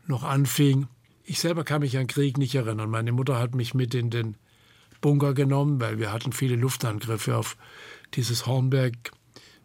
[0.07, 0.89] noch anfing.
[1.25, 2.91] Ich selber kann mich an Krieg nicht erinnern.
[2.91, 4.37] Meine Mutter hat mich mit in den
[5.01, 7.57] Bunker genommen, weil wir hatten viele Luftangriffe auf
[8.15, 8.95] dieses Hornberg.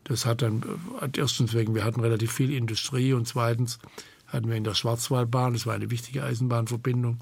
[0.04, 0.64] Das hat dann
[1.00, 3.80] hat erstens wegen, wir hatten relativ viel Industrie und zweitens
[4.28, 7.20] hatten wir in der Schwarzwaldbahn, das war eine wichtige Eisenbahnverbindung,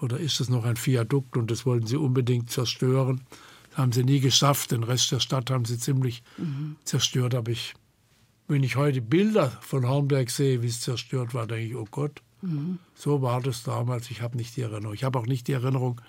[0.00, 3.20] oder ist es noch ein Viadukt und das wollten sie unbedingt zerstören.
[3.68, 4.72] Das haben sie nie geschafft.
[4.72, 6.22] Den Rest der Stadt haben sie ziemlich
[6.84, 7.34] zerstört.
[7.34, 7.74] Aber ich,
[8.48, 12.22] wenn ich heute Bilder von Hornberg sehe, wie es zerstört war, denke ich, oh Gott,
[12.94, 14.10] so war das damals.
[14.10, 14.94] Ich habe nicht die Erinnerung.
[14.94, 16.00] Ich habe auch nicht die Erinnerung,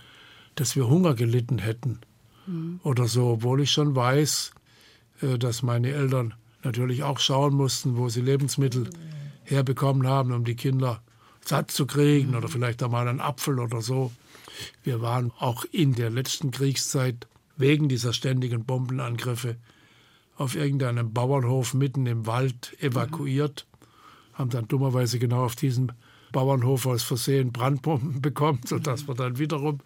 [0.55, 1.99] dass wir Hunger gelitten hätten
[2.83, 4.60] oder so, obwohl ich schon weiß, äh,
[5.21, 8.89] dass meine Eltern natürlich auch schauen mussten, wo sie Lebensmittel
[9.43, 11.01] herbekommen haben, um die Kinder
[11.43, 14.11] satt zu kriegen oder vielleicht einmal einen Apfel oder so.
[14.83, 19.57] Wir waren auch in der letzten Kriegszeit wegen dieser ständigen Bombenangriffe
[20.37, 23.67] auf irgendeinem Bauernhof mitten im Wald evakuiert,
[24.33, 25.91] haben dann dummerweise genau auf diesem
[26.31, 29.79] Bauernhof aus Versehen Brandbomben bekommen, sodass wir dann wiederum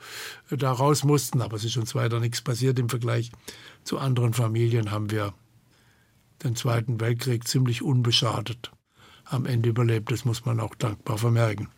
[0.50, 1.42] äh, da raus mussten.
[1.42, 3.32] Aber es ist uns weiter nichts passiert im Vergleich
[3.84, 5.34] zu anderen Familien haben wir
[6.44, 8.72] den Zweiten Weltkrieg ziemlich unbeschadet
[9.26, 10.12] am Ende überlebt.
[10.12, 11.70] Das muss man auch dankbar vermerken.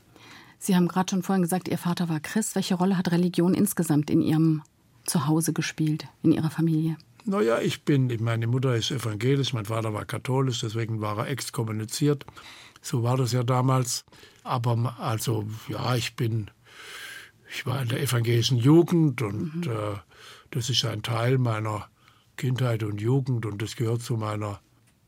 [0.60, 2.56] Sie haben gerade schon vorhin gesagt, Ihr Vater war Christ.
[2.56, 4.64] Welche Rolle hat Religion insgesamt in Ihrem
[5.06, 6.98] Zuhause gespielt, in Ihrer Familie?
[7.26, 12.26] Naja, ich bin, meine Mutter ist evangelisch, mein Vater war katholisch, deswegen war er exkommuniziert.
[12.82, 14.06] So war das ja damals.
[14.44, 16.50] Aber also, ja, ich bin,
[17.54, 19.72] ich war in der evangelischen Jugend und mhm.
[19.72, 19.98] äh,
[20.52, 21.88] das ist ein Teil meiner
[22.38, 24.60] Kindheit und Jugend und das gehört zu meiner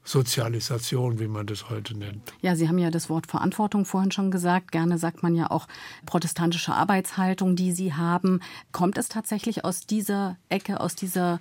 [0.04, 2.34] Sozialisation, wie man das heute nennt.
[2.42, 4.72] Ja, Sie haben ja das Wort Verantwortung vorhin schon gesagt.
[4.72, 5.68] Gerne sagt man ja auch
[6.06, 8.42] protestantische Arbeitshaltung, die Sie haben.
[8.72, 11.40] Kommt es tatsächlich aus dieser Ecke, aus dieser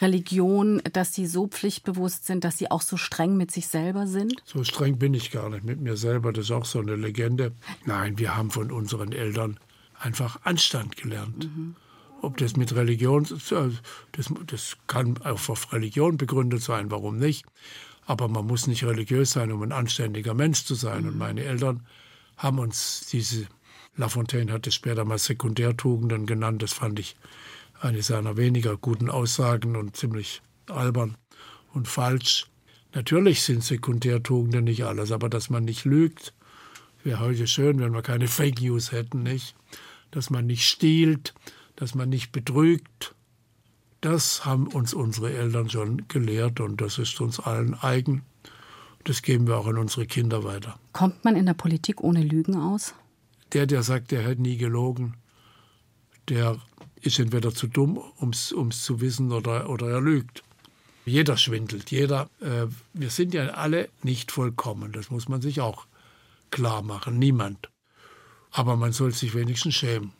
[0.00, 4.42] Religion, dass Sie so pflichtbewusst sind, dass Sie auch so streng mit sich selber sind?
[4.44, 6.32] So streng bin ich gar nicht mit mir selber.
[6.32, 7.52] Das ist auch so eine Legende.
[7.84, 9.58] Nein, wir haben von unseren Eltern
[9.98, 11.44] einfach Anstand gelernt.
[11.44, 11.76] Mhm.
[12.22, 13.26] Ob das mit Religion,
[14.12, 17.46] das, das kann auch auf Religion begründet sein, warum nicht?
[18.06, 21.06] Aber man muss nicht religiös sein, um ein anständiger Mensch zu sein.
[21.06, 21.86] Und meine Eltern
[22.36, 23.46] haben uns diese,
[23.96, 27.16] Lafontaine hat es später mal Sekundärtugenden genannt, das fand ich
[27.80, 31.16] eine seiner weniger guten Aussagen und ziemlich albern
[31.72, 32.46] und falsch.
[32.94, 36.34] Natürlich sind Sekundärtugenden nicht alles, aber dass man nicht lügt,
[37.04, 39.54] wäre heute schön, wenn wir keine Fake News hätten, nicht?
[40.10, 41.34] Dass man nicht stiehlt,
[41.76, 43.14] dass man nicht betrügt.
[44.00, 48.22] Das haben uns unsere Eltern schon gelehrt und das ist uns allen eigen.
[49.04, 50.78] Das geben wir auch an unsere Kinder weiter.
[50.92, 52.94] Kommt man in der Politik ohne Lügen aus?
[53.52, 55.14] Der, der sagt, der hätte nie gelogen,
[56.28, 56.58] der
[57.02, 60.42] ist entweder zu dumm, um es zu wissen, oder, oder er lügt.
[61.04, 62.28] Jeder schwindelt, jeder.
[62.40, 65.86] Äh, wir sind ja alle nicht vollkommen, das muss man sich auch
[66.50, 67.70] klar machen, niemand.
[68.50, 70.12] Aber man soll sich wenigstens schämen.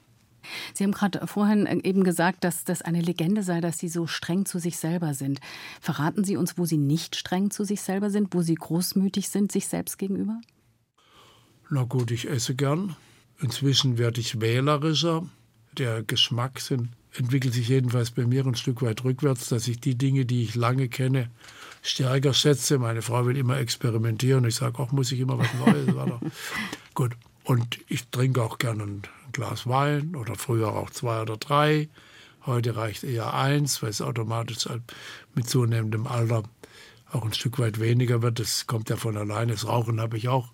[0.73, 4.07] Sie haben gerade vorhin äh, eben gesagt, dass das eine Legende sei, dass Sie so
[4.07, 5.40] streng zu sich selber sind.
[5.81, 9.53] Verraten Sie uns, wo Sie nicht streng zu sich selber sind, wo Sie großmütig sind
[9.53, 10.40] sich selbst gegenüber?
[11.69, 12.97] Na gut, ich esse gern.
[13.40, 15.25] Inzwischen werde ich wählerischer.
[15.78, 20.24] Der Geschmackssinn entwickelt sich jedenfalls bei mir ein Stück weit rückwärts, dass ich die Dinge,
[20.24, 21.30] die ich lange kenne,
[21.83, 22.78] stärker schätze.
[22.78, 24.44] Meine Frau will immer experimentieren.
[24.44, 25.94] Ich sage, auch muss ich immer was Neues.
[26.94, 27.12] Gut.
[27.44, 29.02] Und ich trinke auch gerne ein
[29.33, 31.88] Glas Wein oder früher auch zwei oder drei.
[32.46, 34.83] Heute reicht eher eins, weil es automatisch halt
[35.35, 36.44] mit zunehmendem Alter
[37.11, 38.38] auch ein Stück weit weniger wird.
[38.38, 39.52] Das kommt ja von alleine.
[39.52, 40.50] Das Rauchen habe ich auch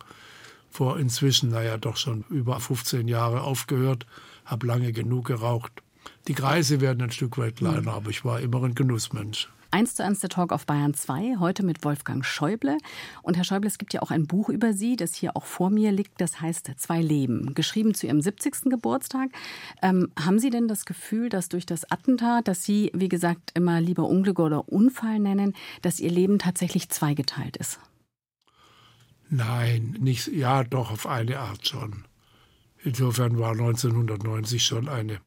[0.71, 4.07] vor inzwischen, naja, doch schon über 15 Jahre aufgehört,
[4.47, 5.83] habe lange genug geraucht.
[6.29, 9.49] Die Kreise werden ein Stück weit kleiner, aber ich war immer ein Genussmensch.
[9.73, 12.79] 1 zu 1 der Talk auf Bayern 2, heute mit Wolfgang Schäuble.
[13.23, 15.71] Und Herr Schäuble, es gibt ja auch ein Buch über Sie, das hier auch vor
[15.71, 18.71] mir liegt, das heißt Zwei Leben, geschrieben zu Ihrem 70.
[18.71, 19.29] Geburtstag.
[19.83, 23.81] Ähm, haben Sie denn das Gefühl, dass durch das Attentat, das Sie, wie gesagt, immer
[23.81, 27.79] lieber Unglück oder Unfall nennen, dass Ihr Leben tatsächlich zweigeteilt ist?
[29.29, 32.05] Nein, nicht, ja, doch auf eine Art schon.
[32.87, 35.19] Insofern war 1990 schon eine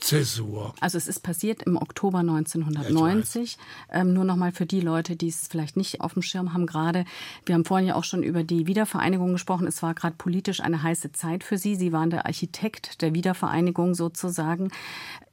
[0.00, 0.74] Zäsur.
[0.80, 3.58] Also es ist passiert im Oktober 1990.
[3.92, 6.66] Ähm, nur noch mal für die Leute, die es vielleicht nicht auf dem Schirm haben
[6.66, 7.04] gerade.
[7.46, 9.68] Wir haben vorhin ja auch schon über die Wiedervereinigung gesprochen.
[9.68, 11.76] Es war gerade politisch eine heiße Zeit für Sie.
[11.76, 14.72] Sie waren der Architekt der Wiedervereinigung sozusagen.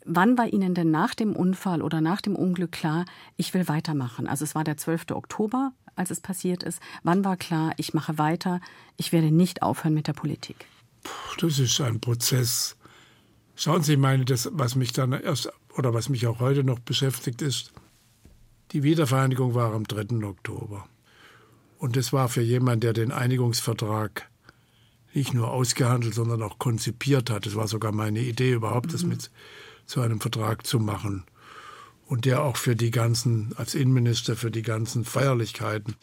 [0.05, 4.27] Wann war Ihnen denn nach dem Unfall oder nach dem Unglück klar, ich will weitermachen?
[4.27, 5.09] Also es war der 12.
[5.11, 6.79] Oktober, als es passiert ist.
[7.01, 8.61] Wann war klar, ich mache weiter,
[8.95, 10.67] ich werde nicht aufhören mit der Politik?
[11.39, 12.77] Das ist ein Prozess,
[13.59, 17.41] Schauen Sie, meine, das, was mich dann erst oder was mich auch heute noch beschäftigt,
[17.41, 17.73] ist,
[18.71, 20.23] die Wiedervereinigung war am 3.
[20.27, 20.87] Oktober.
[21.79, 24.29] Und das war für jemanden, der den Einigungsvertrag
[25.11, 27.47] nicht nur ausgehandelt, sondern auch konzipiert hat.
[27.47, 28.91] Das war sogar meine Idee, überhaupt mhm.
[28.91, 29.31] das mit
[29.87, 31.23] zu einem Vertrag zu machen.
[32.05, 35.95] Und der auch für die ganzen, als Innenminister, für die ganzen Feierlichkeiten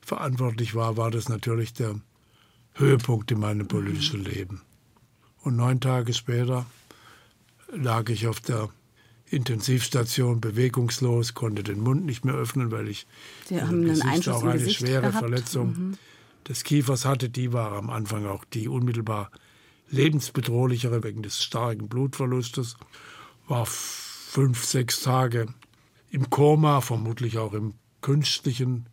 [0.00, 2.00] verantwortlich war, war das natürlich der
[2.74, 4.24] Höhepunkt in meinem politischen.
[4.24, 4.62] Leben.
[5.42, 6.66] Und neun Tage später
[7.72, 8.68] lag ich auf der
[9.26, 13.06] Intensivstation bewegungslos, konnte den Mund nicht mehr öffnen, weil ich
[13.46, 15.18] Sie haben einen Einschuss auch eine Gesicht schwere gehabt.
[15.18, 15.98] Verletzung Mhm.
[16.48, 17.28] des Kiefers hatte.
[17.30, 19.30] Die war am Anfang auch die unmittelbar
[19.88, 22.76] lebensbedrohlichere wegen des starken Blutverlustes.
[23.48, 25.46] War fünf, sechs Tage
[26.10, 28.86] im Koma, vermutlich auch im künstlichen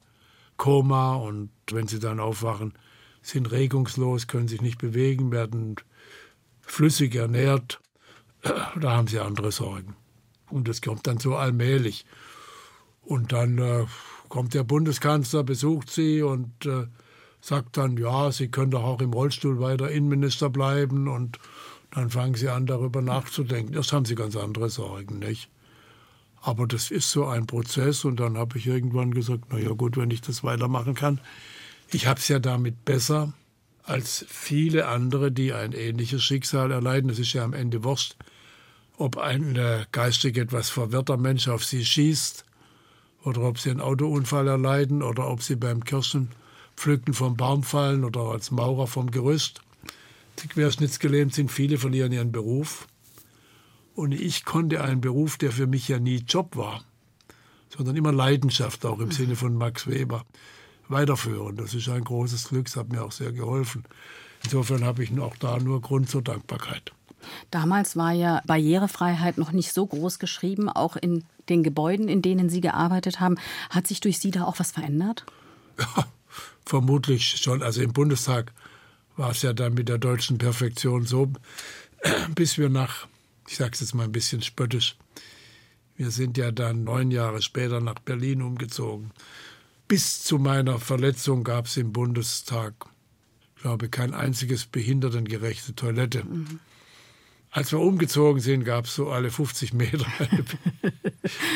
[0.57, 1.15] Koma.
[1.15, 2.73] Und wenn sie dann aufwachen,
[3.21, 5.75] sind regungslos, können sich nicht bewegen, werden
[6.62, 7.79] flüssig ernährt
[8.79, 9.95] da haben sie andere Sorgen.
[10.49, 12.05] Und das kommt dann so allmählich.
[13.01, 13.86] Und dann äh,
[14.29, 16.88] kommt der Bundeskanzler, besucht sie und äh,
[17.41, 21.08] sagt dann, ja, Sie können doch auch im Rollstuhl weiter Innenminister bleiben.
[21.08, 21.39] Und
[21.91, 23.73] dann fangen sie an, darüber nachzudenken.
[23.73, 25.49] Erst haben sie ganz andere Sorgen, nicht?
[26.41, 28.05] Aber das ist so ein Prozess.
[28.05, 31.19] Und dann habe ich irgendwann gesagt, na ja gut, wenn ich das weitermachen kann.
[31.91, 33.34] Ich habe es ja damit besser
[33.82, 37.10] als viele andere, die ein ähnliches Schicksal erleiden.
[37.10, 38.15] Es ist ja am Ende Wurst,
[38.97, 42.45] ob ein äh, geistig etwas verwirrter Mensch auf sie schießt
[43.23, 48.21] oder ob sie einen Autounfall erleiden oder ob sie beim Kirschenpflücken vom Baum fallen oder
[48.21, 49.62] als Maurer vom Gerüst.
[50.43, 52.88] Die querschnittsgelähmt sind, viele verlieren ihren Beruf.
[53.95, 56.84] Und ich konnte einen Beruf, der für mich ja nie Job war,
[57.75, 60.23] sondern immer Leidenschaft, auch im Sinne von Max Weber
[60.89, 61.56] weiterführen.
[61.56, 63.84] Das ist ein großes Glück, es hat mir auch sehr geholfen.
[64.43, 66.91] Insofern habe ich auch da nur Grund zur Dankbarkeit.
[67.52, 72.49] Damals war ja Barrierefreiheit noch nicht so groß geschrieben, auch in den Gebäuden, in denen
[72.49, 73.36] Sie gearbeitet haben.
[73.69, 75.25] Hat sich durch Sie da auch was verändert?
[75.80, 76.06] Ja,
[76.65, 77.63] vermutlich schon.
[77.63, 78.52] Also im Bundestag
[79.15, 81.32] war es ja dann mit der deutschen Perfektion so,
[82.36, 83.08] bis wir nach,
[83.47, 84.97] ich sage es jetzt mal ein bisschen spöttisch,
[85.95, 89.12] wir sind ja dann neun Jahre später nach Berlin umgezogen.
[89.89, 92.75] Bis zu meiner Verletzung gab es im Bundestag,
[93.60, 96.23] glaube kein einziges behindertengerechte Toilette.
[96.23, 96.60] Mhm.
[97.49, 100.45] Als wir umgezogen sind, gab es so alle 50 Meter eine
[100.84, 100.93] okay.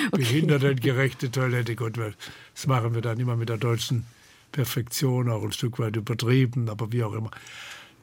[0.10, 1.76] behindertengerechte Toilette.
[1.76, 4.08] Gut, das machen wir dann immer mit der deutschen
[4.52, 7.30] Perfektion, auch ein Stück weit übertrieben, aber wie auch immer.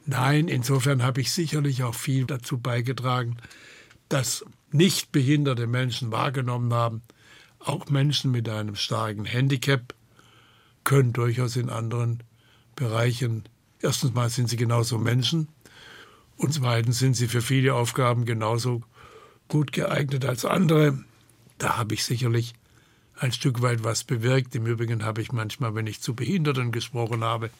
[0.05, 3.35] Nein, insofern habe ich sicherlich auch viel dazu beigetragen,
[4.07, 7.01] dass nicht behinderte Menschen wahrgenommen haben,
[7.59, 9.93] auch Menschen mit einem starken Handicap
[10.83, 12.23] können durchaus in anderen
[12.75, 13.43] Bereichen,
[13.81, 15.47] erstens mal sind sie genauso Menschen
[16.37, 18.81] und zweitens sind sie für viele Aufgaben genauso
[19.47, 21.03] gut geeignet als andere.
[21.57, 22.53] Da habe ich sicherlich
[23.19, 24.55] ein Stück weit was bewirkt.
[24.55, 27.51] Im Übrigen habe ich manchmal, wenn ich zu Behinderten gesprochen habe,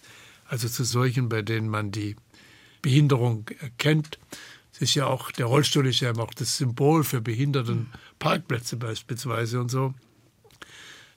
[0.47, 2.15] also zu solchen, bei denen man die
[2.81, 4.17] Behinderung erkennt,
[4.73, 9.69] Es ist ja auch, der Rollstuhl ist ja auch das Symbol für Behindertenparkplätze beispielsweise und
[9.69, 9.93] so.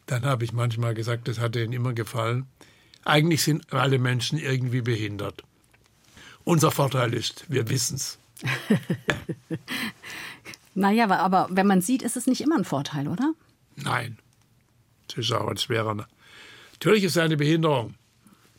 [0.07, 2.47] Dann habe ich manchmal gesagt, das hat ihnen immer gefallen.
[3.05, 5.43] Eigentlich sind alle Menschen irgendwie behindert.
[6.45, 8.19] Unser Vorteil ist, wir wissen es.
[10.75, 13.33] naja, aber wenn man sieht, ist es nicht immer ein Vorteil, oder?
[13.77, 14.19] Nein.
[15.09, 16.07] Das ist auch ein schwerer.
[16.73, 17.95] Natürlich ist es eine Behinderung.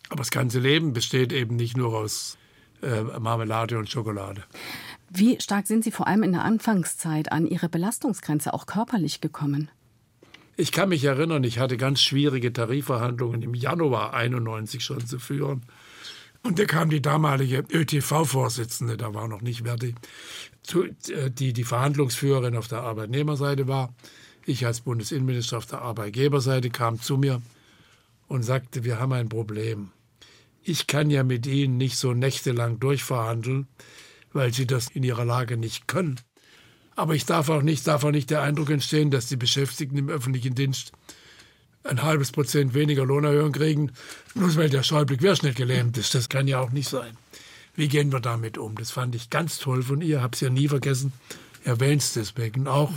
[0.09, 2.37] Aber das ganze Leben besteht eben nicht nur aus
[2.81, 4.43] äh, Marmelade und Schokolade.
[5.09, 9.69] Wie stark sind Sie vor allem in der Anfangszeit an Ihre Belastungsgrenze auch körperlich gekommen?
[10.57, 15.63] Ich kann mich erinnern, ich hatte ganz schwierige Tarifverhandlungen im Januar 91 schon zu führen.
[16.43, 19.95] Und da kam die damalige ÖTV-Vorsitzende, da war noch nicht Verdi,
[20.73, 23.93] äh, die die Verhandlungsführerin auf der Arbeitnehmerseite war.
[24.45, 27.41] Ich als Bundesinnenminister auf der Arbeitgeberseite kam zu mir
[28.27, 29.91] und sagte, wir haben ein Problem.
[30.61, 33.67] Ich kann ja mit Ihnen nicht so nächtelang durchverhandeln,
[34.31, 36.19] weil Sie das in Ihrer Lage nicht können.
[36.95, 40.09] Aber ich darf auch nicht, darf auch nicht der Eindruck entstehen, dass die Beschäftigten im
[40.09, 40.93] öffentlichen Dienst
[41.83, 43.91] ein halbes Prozent weniger Lohnerhöhung kriegen,
[44.33, 46.15] nur weil der Schäuble Querschnitt gelähmt ist.
[46.15, 47.17] Das kann ja auch nicht sein.
[47.75, 48.75] Wie gehen wir damit um?
[48.75, 51.13] Das fand ich ganz toll von ihr, habe es ja nie vergessen,
[51.63, 52.91] erwähnt es deswegen auch.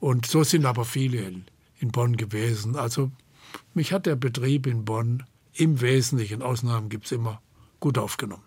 [0.00, 1.44] Und so sind aber viele in,
[1.78, 2.76] in Bonn gewesen.
[2.76, 3.10] Also
[3.74, 5.22] mich hat der Betrieb in Bonn
[5.54, 7.40] im Wesentlichen, Ausnahmen gibt es immer,
[7.80, 8.42] gut aufgenommen.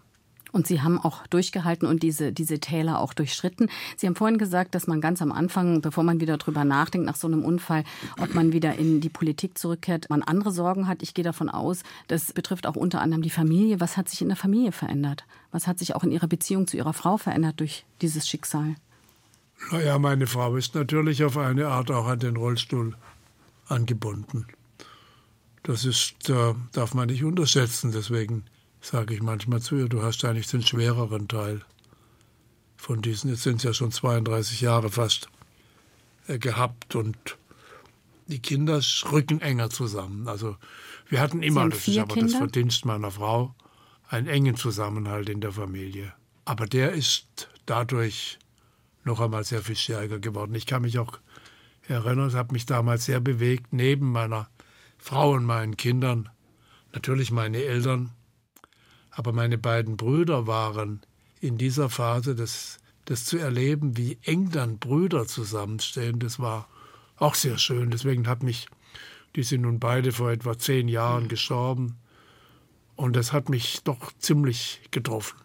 [0.51, 3.69] Und Sie haben auch durchgehalten und diese, diese Täler auch durchschritten.
[3.97, 7.15] Sie haben vorhin gesagt, dass man ganz am Anfang, bevor man wieder drüber nachdenkt, nach
[7.15, 7.83] so einem Unfall,
[8.19, 11.03] ob man wieder in die Politik zurückkehrt, man andere Sorgen hat.
[11.03, 13.79] Ich gehe davon aus, das betrifft auch unter anderem die Familie.
[13.79, 15.25] Was hat sich in der Familie verändert?
[15.51, 18.75] Was hat sich auch in Ihrer Beziehung zu Ihrer Frau verändert durch dieses Schicksal?
[19.71, 22.95] Naja, meine Frau ist natürlich auf eine Art auch an den Rollstuhl
[23.67, 24.47] angebunden.
[25.63, 27.91] Das ist, äh, darf man nicht unterschätzen.
[27.91, 28.45] Deswegen
[28.81, 31.61] sage ich manchmal zu ihr, du hast eigentlich den schwereren Teil
[32.77, 35.29] von diesen, jetzt sind es ja schon 32 Jahre fast,
[36.27, 37.37] äh, gehabt und
[38.27, 38.79] die Kinder
[39.11, 40.27] rücken enger zusammen.
[40.27, 40.55] Also
[41.07, 42.29] wir hatten immer, das ist aber Kinder?
[42.31, 43.55] das Verdienst meiner Frau,
[44.07, 46.13] einen engen Zusammenhalt in der Familie.
[46.45, 48.39] Aber der ist dadurch
[49.03, 50.53] noch einmal sehr viel stärker geworden.
[50.55, 51.19] Ich kann mich auch
[51.87, 54.47] erinnern, es hat mich damals sehr bewegt, neben meiner
[54.99, 56.29] Frau und meinen Kindern,
[56.93, 58.11] natürlich meine Eltern,
[59.19, 61.01] aber meine beiden Brüder waren
[61.41, 66.69] in dieser Phase, das, das zu erleben, wie eng dann Brüder zusammenstehen, das war
[67.17, 67.91] auch sehr schön.
[67.91, 68.67] Deswegen hat mich,
[69.35, 71.97] die sind nun beide vor etwa zehn Jahren gestorben.
[72.95, 75.37] Und das hat mich doch ziemlich getroffen,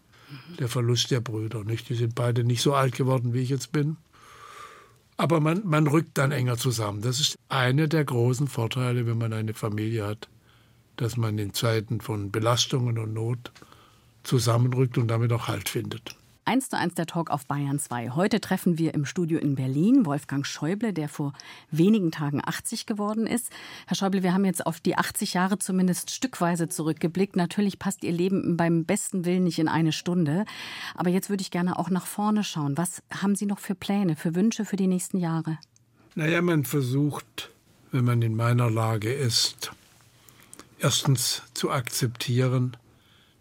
[0.61, 1.65] der Verlust der Brüder.
[1.65, 1.89] Nicht?
[1.89, 3.97] Die sind beide nicht so alt geworden, wie ich jetzt bin.
[5.17, 7.03] Aber man, man rückt dann enger zusammen.
[7.03, 10.29] Das ist einer der großen Vorteile, wenn man eine Familie hat
[10.97, 13.53] dass man in Zeiten von Belastungen und Not
[14.23, 16.17] zusammenrückt und damit auch Halt findet.
[16.47, 18.11] Eins zu eins der Talk auf Bayern 2.
[18.11, 21.33] Heute treffen wir im Studio in Berlin Wolfgang Schäuble, der vor
[21.71, 23.51] wenigen Tagen 80 geworden ist.
[23.87, 27.35] Herr Schäuble, wir haben jetzt auf die 80 Jahre zumindest stückweise zurückgeblickt.
[27.35, 30.45] Natürlich passt Ihr Leben beim besten Willen nicht in eine Stunde.
[30.95, 32.77] Aber jetzt würde ich gerne auch nach vorne schauen.
[32.77, 35.59] Was haben Sie noch für Pläne, für Wünsche für die nächsten Jahre?
[36.15, 37.51] Naja, man versucht,
[37.91, 39.73] wenn man in meiner Lage ist,
[40.79, 42.77] erstens zu akzeptieren,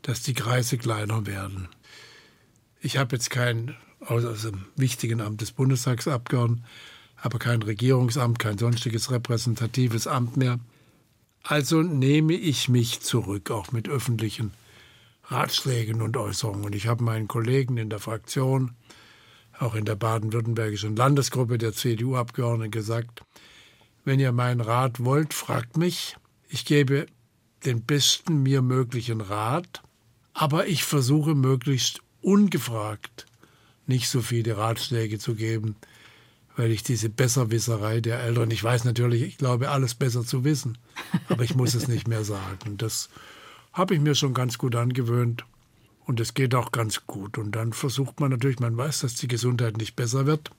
[0.02, 1.70] dass die Kreise kleiner werden.
[2.82, 6.66] Ich habe jetzt kein, außer dem wichtigen Amt des Bundestagsabgeordneten,
[7.16, 10.60] aber kein Regierungsamt, kein sonstiges repräsentatives Amt mehr.
[11.44, 14.52] Also nehme ich mich zurück, auch mit öffentlichen
[15.26, 16.74] Ratschlägen und Äußerungen.
[16.74, 18.76] Ich habe meinen Kollegen in der Fraktion,
[19.58, 23.24] auch in der baden-württembergischen Landesgruppe der CDU-Abgeordneten gesagt,
[24.04, 26.18] wenn ihr meinen Rat wollt, fragt mich.
[26.50, 27.06] Ich gebe
[27.66, 29.82] den besten mir möglichen Rat,
[30.34, 33.26] aber ich versuche möglichst ungefragt
[33.88, 35.76] nicht so viele Ratschläge zu geben,
[36.56, 40.78] weil ich diese Besserwisserei der Eltern, ich weiß natürlich, ich glaube, alles besser zu wissen,
[41.30, 42.78] aber ich muss es nicht mehr sagen.
[42.78, 43.10] Das
[43.72, 45.46] habe ich mir schon ganz gut angewöhnt
[46.06, 47.38] und es geht auch ganz gut.
[47.38, 50.52] Und dann versucht man natürlich, man weiß, dass die Gesundheit nicht besser wird,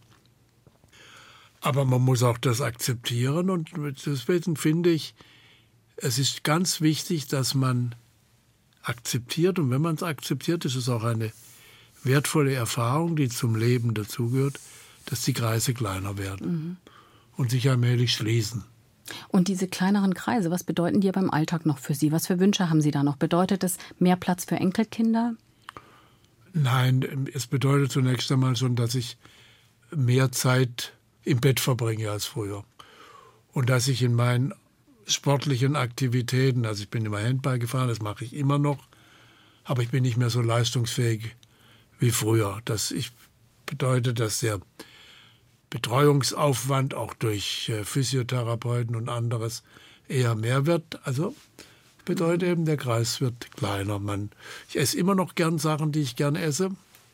[1.60, 3.70] aber man muss auch das akzeptieren und
[4.04, 5.14] deswegen finde ich,
[5.96, 7.94] es ist ganz wichtig, dass man
[8.82, 11.32] akzeptiert und wenn man es akzeptiert, ist es auch eine
[12.02, 14.60] wertvolle Erfahrung, die zum Leben dazugehört,
[15.06, 16.76] dass die Kreise kleiner werden mhm.
[17.36, 18.64] und sich allmählich schließen.
[19.28, 22.10] Und diese kleineren Kreise, was bedeuten die beim Alltag noch für Sie?
[22.12, 23.16] Was für Wünsche haben Sie da noch?
[23.16, 25.34] Bedeutet es mehr Platz für Enkelkinder?
[26.54, 29.18] Nein, es bedeutet zunächst einmal schon, dass ich
[29.94, 30.92] mehr Zeit
[31.22, 32.64] im Bett verbringe als früher.
[33.52, 34.54] Und dass ich in meinen
[35.06, 36.66] sportlichen Aktivitäten.
[36.66, 38.78] Also ich bin immer Handball gefahren, das mache ich immer noch,
[39.64, 41.34] aber ich bin nicht mehr so leistungsfähig,
[41.98, 42.60] wie früher.
[42.64, 43.12] Das ich,
[43.66, 44.60] bedeutet, dass der
[45.70, 49.62] Betreuungsaufwand auch durch äh, Physiotherapeuten und anderes
[50.08, 51.00] eher mehr wird.
[51.04, 51.34] Also
[52.04, 53.98] bedeutet eben, der Kreis wird kleiner.
[53.98, 54.30] Man,
[54.68, 56.70] ich esse immer noch gern Sachen, die ich gern esse.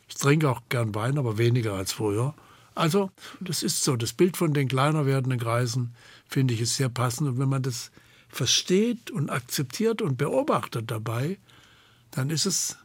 [0.07, 2.33] Ich trinke auch gern Wein, aber weniger als früher.
[2.75, 3.95] Also, das ist so.
[3.95, 5.93] Das Bild von den kleiner werdenden Kreisen
[6.27, 7.27] finde ich ist sehr passend.
[7.27, 7.91] Und wenn man das
[8.29, 11.37] versteht und akzeptiert und beobachtet dabei,
[12.11, 12.77] dann ist es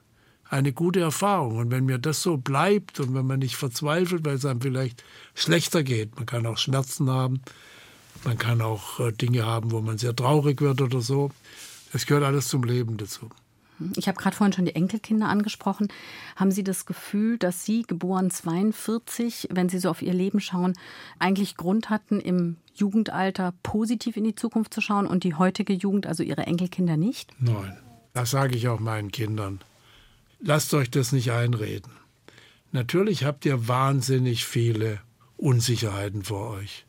[0.48, 1.56] eine gute Erfahrung.
[1.56, 5.04] Und wenn mir das so bleibt und wenn man nicht verzweifelt, weil es einem vielleicht
[5.34, 7.40] schlechter geht, man kann auch Schmerzen haben,
[8.24, 11.30] man kann auch äh, Dinge haben, wo man sehr traurig wird oder so.
[11.92, 13.30] Das gehört alles zum Leben dazu.
[13.96, 15.88] Ich habe gerade vorhin schon die Enkelkinder angesprochen.
[16.34, 20.74] Haben Sie das Gefühl, dass Sie, geboren 42, wenn Sie so auf Ihr Leben schauen,
[21.18, 26.06] eigentlich Grund hatten, im Jugendalter positiv in die Zukunft zu schauen und die heutige Jugend,
[26.06, 27.32] also Ihre Enkelkinder nicht?
[27.38, 27.76] Nein,
[28.12, 29.60] das sage ich auch meinen Kindern.
[30.40, 31.92] Lasst euch das nicht einreden.
[32.72, 35.00] Natürlich habt ihr wahnsinnig viele
[35.36, 36.86] Unsicherheiten vor euch.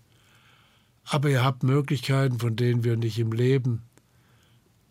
[1.05, 3.83] Aber ihr habt Möglichkeiten, von denen wir nicht im Leben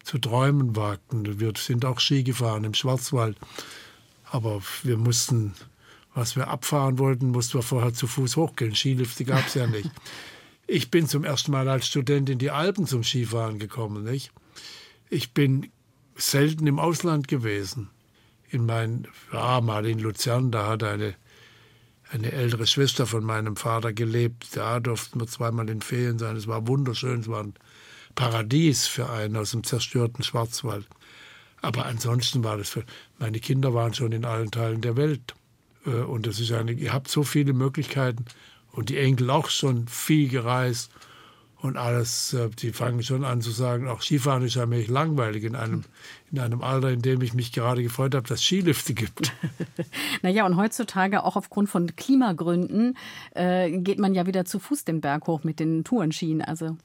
[0.06, 1.40] zu träumen wagten.
[1.40, 3.36] Wir sind auch Ski gefahren im Schwarzwald.
[4.30, 5.54] Aber wir mussten,
[6.14, 8.76] was wir abfahren wollten, mussten wir vorher zu Fuß hochgehen.
[8.76, 9.90] Skilifte gab es ja nicht.
[10.68, 14.04] Ich bin zum ersten Mal als Student in die Alpen zum Skifahren gekommen.
[14.04, 14.30] Nicht?
[15.10, 15.72] Ich bin
[16.14, 17.90] selten im Ausland gewesen.
[18.48, 21.14] In mein, ja, mal in Luzern, da hat eine,
[22.10, 24.56] eine ältere Schwester von meinem Vater gelebt.
[24.56, 26.36] Da durften wir zweimal in Ferien sein.
[26.36, 27.20] Es war wunderschön.
[27.20, 27.44] Es war
[28.16, 30.88] Paradies für einen aus dem zerstörten Schwarzwald.
[31.62, 32.84] Aber ansonsten war das für
[33.18, 35.34] meine Kinder waren schon in allen Teilen der Welt.
[35.86, 38.24] Äh, und das ist eine, ihr habt so viele Möglichkeiten
[38.72, 40.90] und die Enkel auch schon viel gereist
[41.60, 42.34] und alles.
[42.34, 45.84] Äh, die fangen schon an zu sagen, auch Skifahren ist ja mich langweilig in einem,
[46.30, 49.32] in einem Alter, in dem ich mich gerade gefreut habe, dass es Skilifte gibt.
[50.22, 52.96] naja, und heutzutage auch aufgrund von Klimagründen
[53.34, 56.42] äh, geht man ja wieder zu Fuß den Berg hoch mit den Tourenskien.
[56.42, 56.76] Also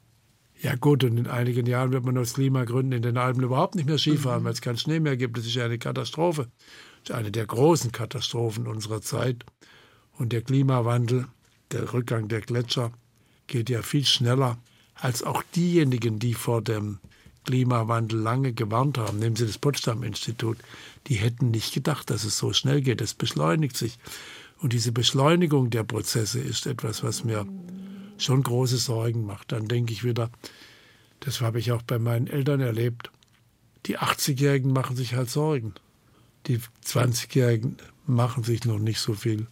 [0.62, 3.86] ja gut, und in einigen Jahren wird man aus Klimagründen in den Alpen überhaupt nicht
[3.86, 4.46] mehr Skifahren, mhm.
[4.46, 5.36] weil es keinen Schnee mehr gibt.
[5.36, 6.48] Das ist ja eine Katastrophe.
[7.02, 9.44] Das ist eine der großen Katastrophen unserer Zeit.
[10.12, 11.26] Und der Klimawandel,
[11.72, 12.92] der Rückgang der Gletscher,
[13.48, 14.56] geht ja viel schneller
[14.94, 17.00] als auch diejenigen, die vor dem
[17.44, 19.18] Klimawandel lange gewarnt haben.
[19.18, 20.58] Nehmen Sie das Potsdam-Institut.
[21.08, 23.00] Die hätten nicht gedacht, dass es so schnell geht.
[23.00, 23.98] Es beschleunigt sich.
[24.60, 27.44] Und diese Beschleunigung der Prozesse ist etwas, was mir
[28.22, 29.52] schon große Sorgen macht.
[29.52, 30.30] Dann denke ich wieder,
[31.20, 33.10] das habe ich auch bei meinen Eltern erlebt.
[33.86, 35.74] Die 80-Jährigen machen sich halt Sorgen.
[36.46, 39.46] Die 20-Jährigen machen sich noch nicht so viel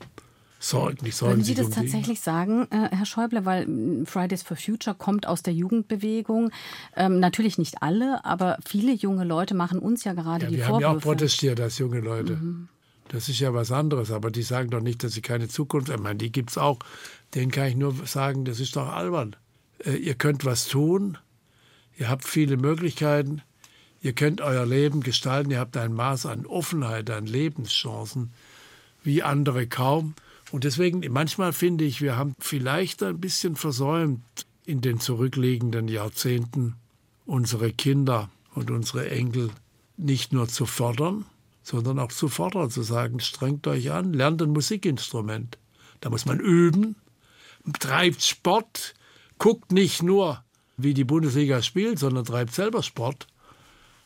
[0.59, 0.99] Sorgen.
[1.05, 4.95] Die Würden Sie das um tatsächlich sagen, äh, Herr Schäuble, weil hm, Fridays for Future
[4.95, 6.51] kommt aus der Jugendbewegung.
[6.97, 10.64] Ähm, natürlich nicht alle, aber viele junge Leute machen uns ja gerade ja, die wir
[10.64, 10.81] Vorwürfe.
[10.81, 12.37] Wir haben ja auch protestiert als junge Leute.
[12.37, 12.68] Mhm.
[13.09, 16.01] Das ist ja was anderes, aber die sagen doch nicht, dass sie keine Zukunft haben.
[16.01, 16.79] Ich meine, die gibt es auch
[17.35, 19.37] denen kann ich nur sagen, das ist doch albern.
[19.85, 21.18] Äh, ihr könnt was tun,
[21.99, 23.43] ihr habt viele Möglichkeiten,
[24.03, 28.33] ihr könnt euer Leben gestalten, ihr habt ein Maß an Offenheit, an Lebenschancen,
[29.03, 30.14] wie andere kaum.
[30.51, 34.20] Und deswegen, manchmal finde ich, wir haben vielleicht ein bisschen versäumt,
[34.66, 36.76] in den zurückliegenden Jahrzehnten
[37.26, 39.51] unsere Kinder und unsere Enkel
[39.97, 41.24] nicht nur zu fördern,
[41.62, 45.59] sondern auch zu fordern, zu sagen, strengt euch an, lernt ein Musikinstrument.
[46.01, 46.97] Da muss man üben,
[47.79, 48.95] treibt Sport,
[49.39, 50.43] guckt nicht nur,
[50.77, 53.27] wie die Bundesliga spielt, sondern treibt selber Sport,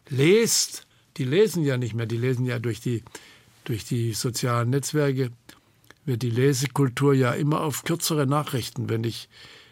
[0.09, 0.87] lest,
[1.17, 3.03] die lesen ja nicht mehr, die lesen ja durch die,
[3.65, 5.31] durch die sozialen Netzwerke,
[6.05, 8.89] wird die Lesekultur ja immer auf kürzere Nachrichten.
[8.89, 9.29] Wenn ich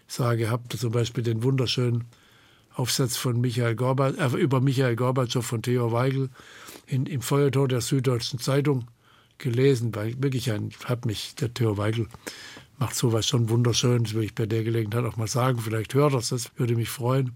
[0.06, 2.04] sage, habt zum Beispiel den wunderschönen
[2.74, 6.30] Aufsatz von Michael äh, über Michael Gorbatschow von Theo Weigel
[6.86, 8.86] in, im Feuertor der Süddeutschen Zeitung
[9.38, 12.06] gelesen, weil wirklich ein, hat mich der Theo Weigel
[12.82, 14.02] macht sowas schon wunderschön.
[14.02, 15.60] Das will ich bei der Gelegenheit auch mal sagen.
[15.60, 17.30] Vielleicht hört das, das würde mich freuen.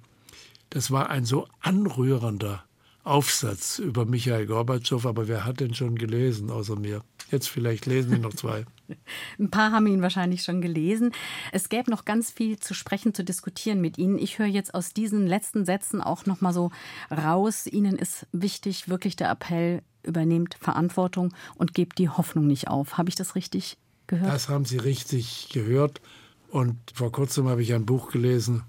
[0.71, 2.65] Das war ein so anrührender
[3.05, 7.03] Aufsatz über Michael Gorbatschow, aber wer hat den schon gelesen außer mir?
[7.31, 8.65] Jetzt vielleicht lesen ihn noch zwei.
[9.39, 11.13] Ein paar haben ihn wahrscheinlich schon gelesen.
[11.53, 14.19] Es gäbe noch ganz viel zu sprechen, zu diskutieren mit Ihnen.
[14.19, 16.73] Ich höre jetzt aus diesen letzten Sätzen auch noch mal so
[17.09, 17.67] raus.
[17.67, 22.99] Ihnen ist wichtig, wirklich der Appell, übernehmt Verantwortung und gebt die Hoffnung nicht auf.
[22.99, 23.77] Habe ich das richtig
[24.07, 24.33] gehört?
[24.33, 26.01] Das haben Sie richtig gehört.
[26.49, 28.63] Und vor kurzem habe ich ein Buch gelesen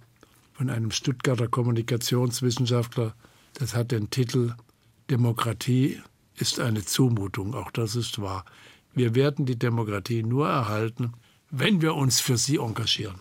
[0.53, 3.13] von einem Stuttgarter Kommunikationswissenschaftler.
[3.53, 4.53] Das hat den Titel
[5.09, 6.01] Demokratie
[6.35, 7.55] ist eine Zumutung.
[7.55, 8.45] Auch das ist wahr.
[8.93, 11.13] Wir werden die Demokratie nur erhalten,
[11.49, 13.19] wenn wir uns für sie engagieren.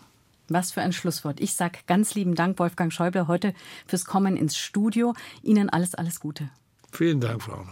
[0.48, 1.40] Was für ein Schlusswort.
[1.40, 3.52] Ich sage ganz lieben Dank, Wolfgang Schäuble, heute
[3.86, 5.14] fürs Kommen ins Studio.
[5.42, 6.48] Ihnen alles, alles Gute.
[6.92, 7.66] Vielen Dank, Frau.